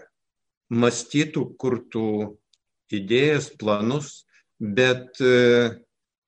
mąstytų, 0.72 1.44
kurtų 1.60 2.08
idėjas, 2.94 3.50
planus, 3.58 4.26
bet 4.58 5.20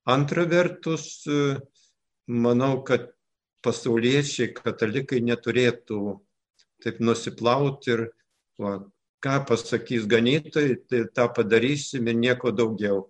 antra 0.09 0.45
vertus, 0.49 1.25
manau, 2.29 2.79
kad 2.87 3.11
pasauliečiai, 3.65 4.53
katalikai 4.55 5.21
neturėtų 5.25 6.19
taip 6.85 7.01
nusiplauti 7.03 7.95
ir 7.95 8.05
va, 8.61 8.79
ką 9.25 9.39
pasakys 9.49 10.07
ganytojai, 10.11 10.77
tai 10.87 11.03
tą 11.15 11.27
padarysime 11.35 12.15
nieko 12.15 12.53
daugiau. 12.55 13.09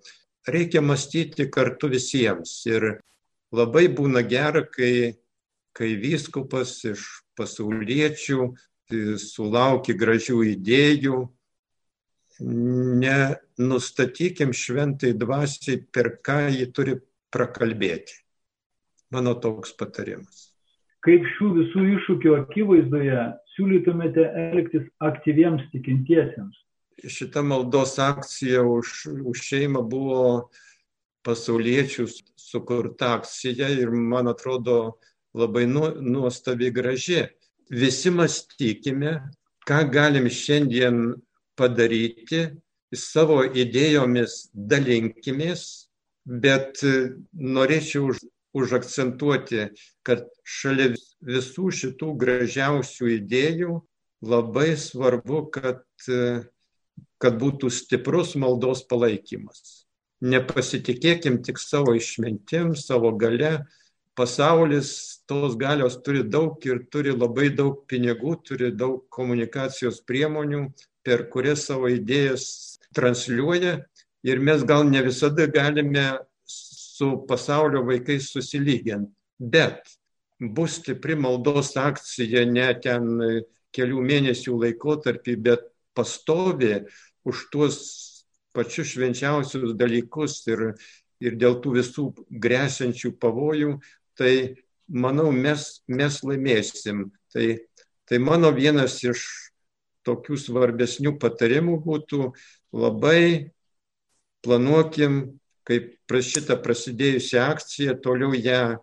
Reikia 0.48 0.80
mąstyti 0.80 1.50
kartu 1.52 1.90
visiems 1.92 2.54
ir 2.70 3.02
labai 3.52 3.88
būna 3.92 4.22
gera, 4.24 4.64
kai, 4.64 5.18
kai 5.76 5.94
vyskupas 6.00 6.76
iš 6.88 7.04
pasauliečių 7.38 8.46
tai 8.88 9.18
sulaukia 9.20 9.96
gražių 9.98 10.42
idėjų. 10.54 11.18
Nenustatykim 13.02 14.54
šventai 14.54 15.12
dvasiai, 15.18 15.80
per 15.92 16.16
ką 16.22 16.38
jį 16.54 16.68
turi 16.74 16.94
prakalbėti. 17.34 18.14
Mano 19.10 19.34
toks 19.40 19.72
patarimas. 19.76 20.52
Kaip 21.04 21.26
šių 21.34 21.48
visų 21.56 21.84
iššūkių 21.96 22.32
akivaizdoje 22.42 23.26
siūlytumėte 23.54 24.24
elgtis 24.44 24.86
aktyviems 25.02 25.66
tikintiesiems? 25.72 26.56
Šita 26.98 27.44
maldos 27.46 27.94
akcija 28.02 28.64
už, 28.66 29.06
už 29.30 29.42
šeimą 29.50 29.84
buvo 29.86 30.22
pasauliečių 31.26 32.08
sukurta 32.38 33.14
akcija 33.18 33.70
ir 33.78 33.92
man 33.94 34.30
atrodo 34.30 34.98
labai 35.36 35.66
nu, 35.66 35.90
nuostabi 36.00 36.70
graži. 36.74 37.26
Visi 37.70 38.10
mąstykime, 38.10 39.18
ką 39.68 39.82
galim 39.92 40.28
šiandien 40.32 41.18
padaryti, 41.58 42.46
savo 42.96 43.42
idėjomis 43.44 44.48
dalinkimės, 44.54 45.90
bet 46.24 46.80
norėčiau 47.32 48.08
už, 48.12 48.22
užakcentuoti, 48.56 49.68
kad 50.06 50.24
šalia 50.44 50.92
visų 51.24 51.68
šitų 51.74 52.14
gražiausių 52.20 53.10
idėjų 53.18 53.80
labai 54.24 54.70
svarbu, 54.80 55.42
kad, 55.52 55.84
kad 57.20 57.38
būtų 57.42 57.70
stiprus 57.72 58.34
maldos 58.40 58.84
palaikymas. 58.88 59.84
Nepasitikėkim 60.24 61.42
tik 61.46 61.60
savo 61.62 61.94
išmintim, 61.94 62.74
savo 62.74 63.12
gale. 63.14 63.60
Pasaulis 64.18 64.88
tos 65.30 65.54
galios 65.54 66.00
turi 66.02 66.24
daug 66.26 66.64
ir 66.66 66.80
turi 66.90 67.12
labai 67.14 67.52
daug 67.54 67.84
pinigų, 67.86 68.32
turi 68.42 68.72
daug 68.74 69.04
komunikacijos 69.14 70.00
priemonių, 70.08 70.64
per 71.06 71.28
kurias 71.30 71.68
savo 71.68 71.86
idėjas 71.92 72.48
transliuoja 72.98 73.76
ir 74.26 74.42
mes 74.42 74.64
gal 74.66 74.82
ne 74.88 75.04
visada 75.06 75.46
galime 75.46 76.08
su 76.44 77.12
pasaulio 77.28 77.84
vaikais 77.86 78.32
susilygiant. 78.32 79.06
Bet 79.38 79.86
bus 80.40 80.80
stipri 80.80 81.14
maldos 81.14 81.76
akcija 81.78 82.42
ne 82.50 82.66
ten 82.82 83.06
kelių 83.74 84.02
mėnesių 84.02 84.56
laikotarpį, 84.64 85.36
bet 85.46 85.62
pastovi 85.94 86.80
už 87.22 87.44
tuos 87.52 87.78
pačius 88.56 88.96
švenčiausius 88.96 89.76
dalykus 89.78 90.40
ir, 90.50 90.72
ir 91.22 91.38
dėl 91.38 91.58
tų 91.62 91.76
visų 91.78 92.08
grėsiančių 92.30 93.14
pavojų, 93.22 93.76
tai 94.18 94.34
manau, 94.88 95.30
mes, 95.32 95.82
mes 95.86 96.22
laimėsim. 96.24 97.06
Tai, 97.32 97.46
tai 98.08 98.18
mano 98.22 98.50
vienas 98.56 98.98
iš 99.04 99.24
tokių 100.06 100.38
svarbesnių 100.40 101.16
patarimų 101.20 101.78
būtų 101.84 102.32
labai 102.72 103.52
planuokim 104.44 105.38
kaip 105.68 105.94
šitą 106.08 106.56
prasidėjusią 106.64 107.44
akciją, 107.52 107.98
toliau 108.00 108.32
ją 108.32 108.78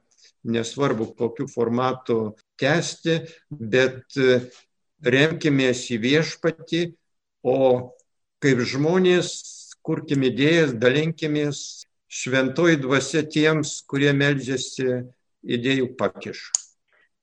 nesvarbu 0.46 1.10
kokiu 1.18 1.48
formatu 1.50 2.36
tęsti, 2.62 3.24
bet 3.50 4.18
e, 4.22 4.44
remkimės 5.02 5.88
į 5.96 5.98
viešpatį, 6.04 6.84
o 7.42 7.58
kaip 8.44 8.62
žmonės 8.70 9.32
kurkim 9.86 10.26
idėjas, 10.30 10.76
dalinkimės 10.78 11.86
šventoji 12.10 12.78
dvasia 12.84 13.26
tiems, 13.26 13.80
kurie 13.90 14.14
meldžiasi 14.14 15.02
idėjų 15.46 15.92
pakiš. 16.00 16.42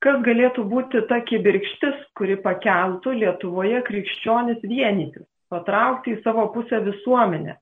Kas 0.03 0.19
galėtų 0.27 0.65
būti 0.67 1.05
ta 1.11 1.21
kibirkštis, 1.23 1.99
kuri 2.19 2.39
pakeltų 2.43 3.15
Lietuvoje 3.21 3.83
krikščionis 3.87 4.63
vienytis, 4.67 5.27
patraukti 5.53 6.17
į 6.17 6.23
savo 6.25 6.49
pusę 6.55 6.81
visuomenę, 6.83 7.55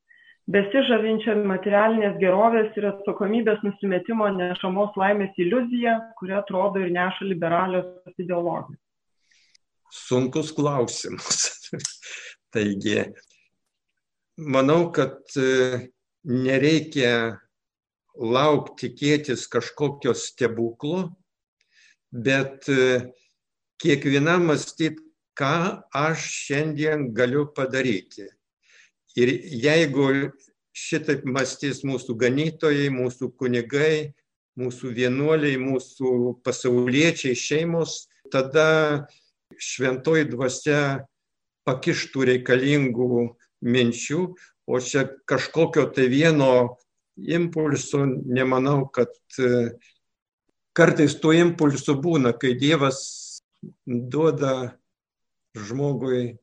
besižavinčią 0.51 1.37
materialinės 1.47 2.17
gerovės 2.23 2.77
ir 2.81 2.89
atsakomybės 2.95 3.61
nusimetimo 3.67 4.31
nešamos 4.39 4.97
laimės 4.97 5.37
iliuziją, 5.37 5.99
kuri 6.19 6.39
atrodo 6.39 6.81
ir 6.81 6.95
neša 6.95 7.29
liberalios 7.29 8.17
ideologijos. 8.17 8.81
Sunkus 9.91 10.55
klausimas. 10.55 11.71
Taigi, 12.55 13.03
manau, 14.39 14.89
kad 14.95 15.19
e, 15.39 15.91
nereikia 16.25 17.13
laukti, 18.21 18.91
tikėtis 18.93 19.47
kažkokio 19.51 20.13
stebuklo, 20.15 21.09
bet 22.13 22.69
e, 22.69 23.13
kiekvienam 23.81 24.51
mąstyti, 24.51 25.01
ką 25.39 25.81
aš 25.97 26.27
šiandien 26.45 27.09
galiu 27.17 27.47
padaryti. 27.57 28.29
Ir 29.17 29.33
jeigu 29.65 30.31
šitaip 30.77 31.25
mąstys 31.25 31.81
mūsų 31.87 32.17
ganytojai, 32.21 32.91
mūsų 32.93 33.31
kunigai, 33.41 34.13
mūsų 34.61 34.93
vienuoliai, 34.95 35.57
mūsų 35.61 36.41
pasauliečiai, 36.45 37.39
šeimos, 37.39 38.11
tada 38.31 39.07
šventoji 39.57 40.29
dvasia 40.31 40.83
pakištų 41.69 42.29
reikalingų 42.35 43.09
minčių, 43.65 44.21
o 44.71 44.81
čia 44.81 45.09
kažkokio 45.29 45.89
tai 45.95 46.07
vieno 46.13 46.77
impulso, 47.29 48.05
nemanau, 48.07 48.89
kad 48.93 49.13
e, 49.39 49.71
kartais 50.77 51.17
tuo 51.21 51.33
impulsu 51.37 51.97
būna, 52.01 52.33
kai 52.39 52.55
Dievas 52.59 53.01
duoda 53.85 54.77
žmogui 55.57 56.39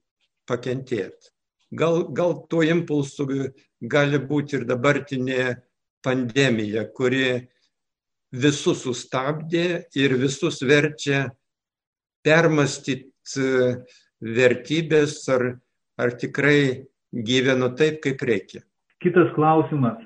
pakentėti. 0.48 1.32
Gal, 1.78 2.06
gal 2.16 2.38
tuo 2.48 2.64
impulsu 2.64 3.28
gali 3.82 4.20
būti 4.20 4.60
ir 4.60 4.68
dabartinė 4.68 5.58
pandemija, 6.06 6.86
kuri 6.96 7.48
visus 8.32 8.84
sustabdė 8.86 9.88
ir 9.96 10.16
visus 10.20 10.62
verčia 10.64 11.28
permastyti 12.24 13.08
e, 13.40 13.74
vertybės, 14.22 15.20
ar, 15.32 15.50
ar 16.00 16.14
tikrai 16.20 16.88
gyvenu 17.12 17.70
taip, 17.78 18.02
kaip 18.04 18.22
reikia. 18.22 18.64
Kitas 19.04 19.30
klausimas. 19.36 20.02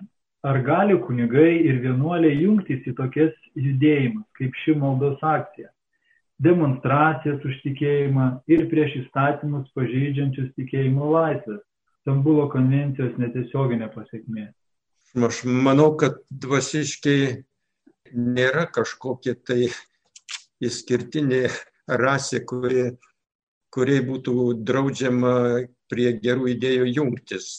Ar 0.47 0.57
gali 0.65 0.95
kunigai 0.97 1.59
ir 1.69 1.83
vienuoliai 1.83 2.39
jungtis 2.41 2.81
į 2.89 2.95
tokias 2.97 3.35
judėjimus, 3.53 4.25
kaip 4.39 4.55
ši 4.63 4.73
maldos 4.81 5.21
akcija? 5.21 5.69
demonstracijas 6.41 7.43
už 7.45 7.59
tikėjimą 7.65 8.27
ir 8.49 8.65
prieš 8.71 8.97
įstatymus 9.03 9.69
pažeidžiančius 9.77 10.49
tikėjimo 10.57 11.11
laisvės. 11.13 11.61
Stambulo 12.01 12.47
konvencijos 12.49 13.13
netiesioginė 13.21 13.91
pasiekmė. 13.93 14.47
Aš 15.27 15.43
manau, 15.45 15.91
kad 16.01 16.17
dvasiškai 16.33 17.43
nėra 18.17 18.65
kažkokie 18.73 19.35
tai 19.45 19.67
išskirtinė 20.65 21.43
rasė, 22.01 22.41
kuri, 22.49 22.87
kuriai 23.69 24.01
būtų 24.07 24.47
draudžiama 24.65 25.35
prie 25.91 26.15
gerų 26.23 26.55
idėjų 26.55 26.89
jungtis. 26.89 27.51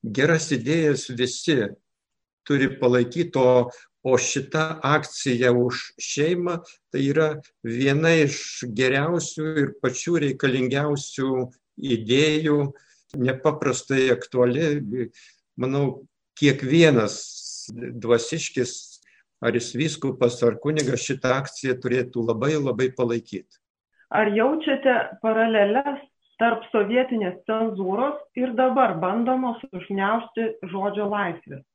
Geras 0.00 0.48
idėjas 0.56 1.10
visi 1.12 1.58
turi 2.46 2.70
palaikyti, 2.80 3.38
o 3.38 3.68
O 4.06 4.14
šita 4.22 4.78
akcija 4.86 5.50
už 5.50 5.80
šeimą 5.98 6.60
tai 6.94 7.00
yra 7.10 7.24
viena 7.66 8.12
iš 8.22 8.36
geriausių 8.78 9.46
ir 9.62 9.72
pačių 9.82 10.20
reikalingiausių 10.22 11.30
idėjų, 11.96 12.58
nepaprastai 13.18 14.04
aktuali. 14.14 15.08
Manau, 15.58 16.06
kiekvienas 16.38 17.16
dvasiškis, 17.74 18.76
ar 19.42 19.58
jis 19.58 19.72
vyskupas, 19.74 20.38
ar 20.46 20.60
kunigas 20.62 21.02
šitą 21.02 21.34
akciją 21.40 21.74
turėtų 21.82 22.28
labai 22.30 22.54
labai 22.60 22.92
palaikyti. 22.94 23.58
Ar 24.14 24.30
jaučiate 24.30 25.00
paralelės 25.18 26.04
tarp 26.38 26.62
sovietinės 26.70 27.42
cenzūros 27.50 28.22
ir 28.38 28.54
dabar 28.54 28.94
bandomos 29.02 29.58
užgneušti 29.72 30.52
žodžio 30.70 31.10
laisvės? 31.10 31.66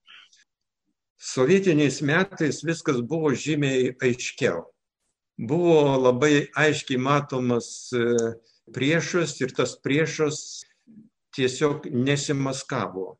Sovietiniais 1.22 2.02
metais 2.02 2.64
viskas 2.66 3.02
buvo 3.06 3.34
žymiai 3.38 3.94
aiškiau. 4.02 4.66
buvo 5.38 5.98
labai 5.98 6.48
aiškiai 6.54 7.00
matomas 7.02 7.90
e, 7.94 8.04
priešas 8.74 9.40
ir 9.42 9.54
tas 9.58 9.74
priešas 9.82 10.38
tiesiog 11.34 11.88
nesimaskavo. 11.90 13.18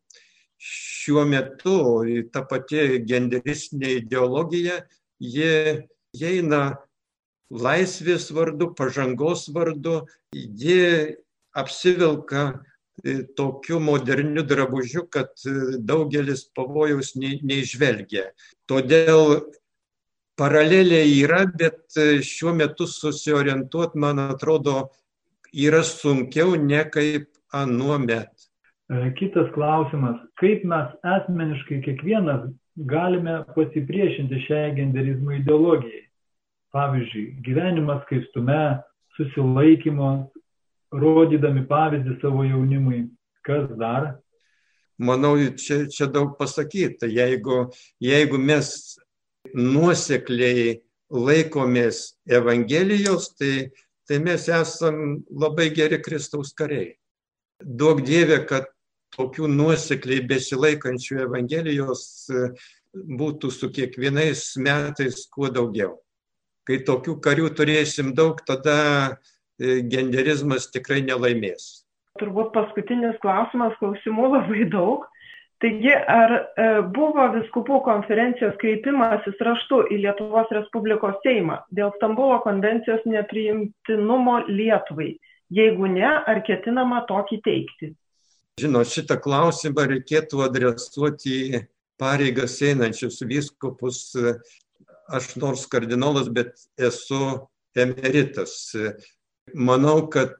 Šiuo 0.62 1.24
metu 1.26 1.78
ta 2.34 2.44
pati 2.46 3.02
genderistinė 3.10 3.96
ideologija, 4.04 4.84
jie 5.18 5.88
eina 6.14 6.78
laisvės 7.50 8.30
vardu, 8.36 8.70
pažangos 8.78 9.48
vardu, 9.56 10.04
ji 10.34 11.18
apsivilka 11.58 12.62
tokiu 13.38 13.80
moderniu 13.80 14.44
drabužiu, 14.44 15.06
kad 15.10 15.32
e, 15.46 15.54
daugelis 15.80 16.46
pavojaus 16.56 17.16
neižvelgia. 17.16 18.30
Todėl 18.70 19.42
paralelė 20.40 21.02
yra, 21.22 21.46
bet 21.46 21.82
e, 21.98 22.22
šiuo 22.26 22.54
metu 22.58 22.88
susiorientuoti, 22.90 24.00
man 24.00 24.22
atrodo, 24.28 24.92
yra 25.54 25.82
sunkiau 25.88 26.56
ne 26.60 26.84
kaip 26.92 27.28
anuomet. 27.54 28.32
Kitas 29.18 29.48
klausimas, 29.56 30.20
kaip 30.40 30.66
mes 30.68 30.92
asmeniškai 31.08 31.80
kiekvienas 31.86 32.50
galime 32.92 33.42
pasipriešinti 33.56 34.42
šiai 34.48 34.74
genderizmo 34.76 35.38
ideologijai? 35.38 36.08
Pavyzdžiui, 36.76 37.38
gyvenimas 37.44 38.04
skaistume, 38.06 38.80
susilaikymo, 39.18 40.12
rodydami 40.92 41.64
pavyzdį 41.68 42.18
savo 42.22 42.46
jaunimui. 42.46 43.06
Kas 43.46 43.70
dar? 43.80 44.12
Manau, 45.02 45.34
čia, 45.58 45.86
čia 45.90 46.06
daug 46.12 46.36
pasakyta. 46.38 47.10
Jeigu, 47.10 47.72
jeigu 48.04 48.38
mes 48.38 49.00
nuosekliai 49.58 50.82
laikomės 51.12 52.04
Evangelijos, 52.30 53.32
tai, 53.40 53.72
tai 54.06 54.20
mes 54.22 54.46
esam 54.52 55.24
labai 55.32 55.72
geri 55.74 55.98
Kristaus 56.04 56.54
kariai. 56.54 56.94
Daug 57.62 58.04
dievė, 58.06 58.44
kad 58.50 58.70
tokių 59.18 59.50
nuosekliai 59.50 60.22
besilaikančių 60.30 61.26
Evangelijos 61.26 62.06
būtų 62.94 63.50
su 63.52 63.72
kiekvienais 63.74 64.46
metais 64.62 65.26
kuo 65.34 65.50
daugiau. 65.50 65.98
Kai 66.68 66.84
tokių 66.86 67.18
karių 67.26 67.50
turėsim 67.58 68.14
daug, 68.14 68.38
tada 68.46 69.18
E, 69.18 69.41
genderizmas 69.92 70.70
tikrai 70.74 71.02
nelaimės. 71.06 71.86
Turbūt 72.20 72.52
paskutinis 72.56 73.18
klausimas, 73.24 73.78
klausimų 73.80 74.34
labai 74.36 74.66
daug. 74.72 75.08
Taigi, 75.62 75.92
ar 75.94 76.32
e, 76.34 76.68
buvo 76.90 77.28
viskupų 77.36 77.84
konferencijos 77.86 78.56
kreipimasis 78.62 79.38
raštu 79.46 79.84
į 79.94 80.00
Lietuvos 80.08 80.50
Respublikos 80.56 81.20
Seimą 81.22 81.60
dėl 81.70 81.92
Stambulo 82.00 82.40
konvencijos 82.42 83.04
nepriimtinumo 83.06 84.40
Lietuvai? 84.50 85.12
Jeigu 85.54 85.92
ne, 85.92 86.08
ar 86.10 86.42
ketinama 86.48 87.04
tokį 87.10 87.38
teikti? 87.46 87.92
Žinot, 88.62 88.90
šitą 88.90 89.20
klausimą 89.22 89.86
reikėtų 89.92 90.42
adresuoti 90.48 91.62
pareigas 92.02 92.58
einančius 92.66 93.22
vyskupus. 93.22 94.08
Aš 95.12 95.36
nors 95.38 95.68
kardinolas, 95.70 96.32
bet 96.32 96.56
esu 96.80 97.22
emeritas. 97.78 98.74
Manau, 99.54 100.08
kad 100.12 100.38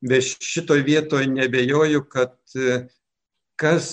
be 0.00 0.20
šitoj 0.20 0.82
vietoje 0.86 1.26
nebejoju, 1.30 2.02
kad 2.10 2.34
kas 3.60 3.88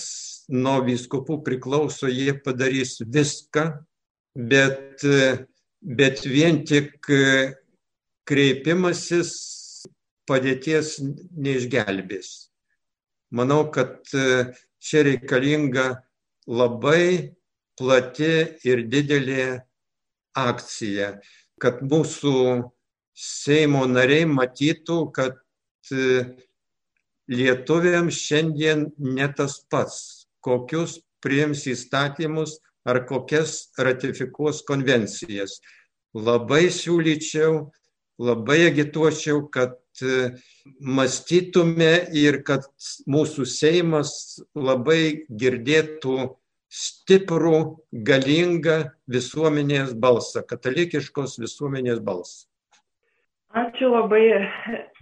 nuo 0.49 0.79
vyskupų 0.86 1.39
priklauso, 1.45 2.09
jie 2.11 2.34
padarys 2.43 2.97
viską, 3.01 3.65
bet, 4.36 5.05
bet 5.81 6.23
vien 6.27 6.63
tik 6.67 6.97
kreipimasis 8.27 9.34
padėties 10.29 10.97
neišgelbės. 11.36 12.34
Manau, 13.34 13.65
kad 13.73 14.03
čia 14.84 15.05
reikalinga 15.07 16.03
labai 16.47 17.34
plati 17.79 18.34
ir 18.67 18.84
didelė 18.91 19.63
akcija, 20.38 21.17
kad 21.61 21.81
mūsų 21.86 22.36
Seimo 23.14 23.86
nariai 23.86 24.26
matytų, 24.26 24.97
kad 25.14 25.38
e, 25.93 26.24
lietuviams 27.30 28.18
šiandien 28.18 28.88
ne 28.97 29.28
tas 29.38 29.59
pats, 29.70 30.28
kokius 30.43 30.97
priims 31.24 31.68
įstatymus 31.70 32.57
ar 32.86 33.03
kokias 33.07 33.70
ratifikuos 33.78 34.64
konvencijas. 34.68 35.59
Labai 36.14 36.68
siūlyčiau, 36.74 37.72
labai 38.22 38.59
agituočiau, 38.68 39.45
kad 39.53 39.78
e, 40.01 40.34
mąstytume 40.82 41.93
ir 42.18 42.41
kad 42.45 42.68
mūsų 43.09 43.45
Seimas 43.49 44.41
labai 44.57 45.26
girdėtų 45.30 46.18
stiprų, 46.74 47.59
galingą 47.93 48.80
visuomenės 49.09 49.93
balsą, 49.93 50.41
katalikiškos 50.49 51.38
visuomenės 51.41 52.01
balsą. 52.01 52.49
Ačiū 53.54 53.91
labai, 53.93 54.24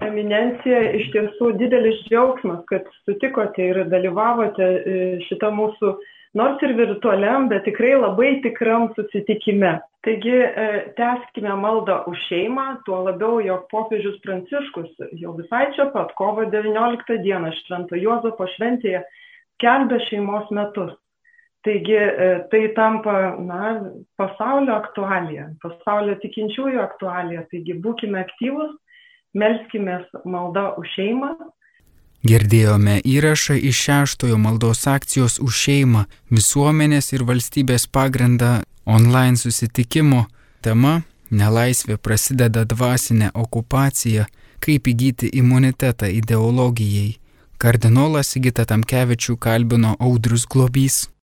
eminencija. 0.03 0.79
Iš 0.99 1.05
tiesų 1.13 1.53
didelis 1.59 2.01
džiaugsmas, 2.09 2.65
kad 2.67 2.89
sutikote 3.05 3.63
ir 3.63 3.85
dalyvavote 3.87 4.65
e, 4.67 4.95
šitą 5.29 5.53
mūsų, 5.55 5.93
nors 6.35 6.65
ir 6.67 6.73
virtualiam, 6.75 7.47
bet 7.51 7.63
tikrai 7.63 7.93
labai 7.95 8.33
tikram 8.43 8.89
susitikime. 8.97 9.77
Taigi, 10.03 10.35
e, 10.35 10.67
tęskime 10.97 11.55
maldą 11.63 12.01
už 12.11 12.25
šeimą, 12.27 12.67
tuo 12.83 12.99
labiau, 13.07 13.39
jog 13.45 13.69
popiežius 13.71 14.19
Pranciškus 14.25 14.99
jau 15.21 15.37
visai 15.39 15.69
čia 15.77 15.87
pat 15.95 16.11
kovo 16.19 16.43
19 16.51 17.21
dieną 17.23 17.53
Švento 17.61 17.99
Juozapo 18.03 18.49
šventėje 18.57 19.05
kelbė 19.63 20.01
šeimos 20.09 20.51
metus. 20.51 20.91
Taigi 21.63 21.93
e, 21.93 22.29
tai 22.49 22.67
tampa 22.75 23.35
na, 23.37 23.81
pasaulio 24.17 24.73
aktualija, 24.81 25.51
pasaulio 25.61 26.15
tikinčiųjų 26.23 26.81
aktualija. 26.81 27.43
Taigi 27.51 27.75
būkime 27.83 28.17
aktyvus, 28.23 28.73
melskime 29.37 29.99
maldą 30.25 30.71
už 30.81 30.89
šeimą. 30.95 31.35
Girdėjome 32.25 32.99
įrašą 33.05 33.59
iš 33.69 33.77
šeštojo 33.85 34.37
maldos 34.41 34.83
akcijos 34.89 35.39
už 35.41 35.53
šeimą 35.57 36.03
visuomenės 36.33 37.13
ir 37.13 37.25
valstybės 37.29 37.87
pagrindą 37.89 38.61
online 38.85 39.37
susitikimo. 39.37 40.25
Tema- 40.61 41.01
nelaisvė 41.41 41.97
prasideda 41.97 42.65
dvasinė 42.65 43.31
okupacija- 43.33 44.25
kaip 44.65 44.87
įgyti 44.87 45.29
imunitetą 45.33 46.09
ideologijai. 46.09 47.17
Kardinolas 47.57 48.33
Sigita 48.33 48.65
Tamkevičių 48.65 49.37
kalbino 49.37 49.95
Audrius 49.99 50.45
Globys. 50.45 51.11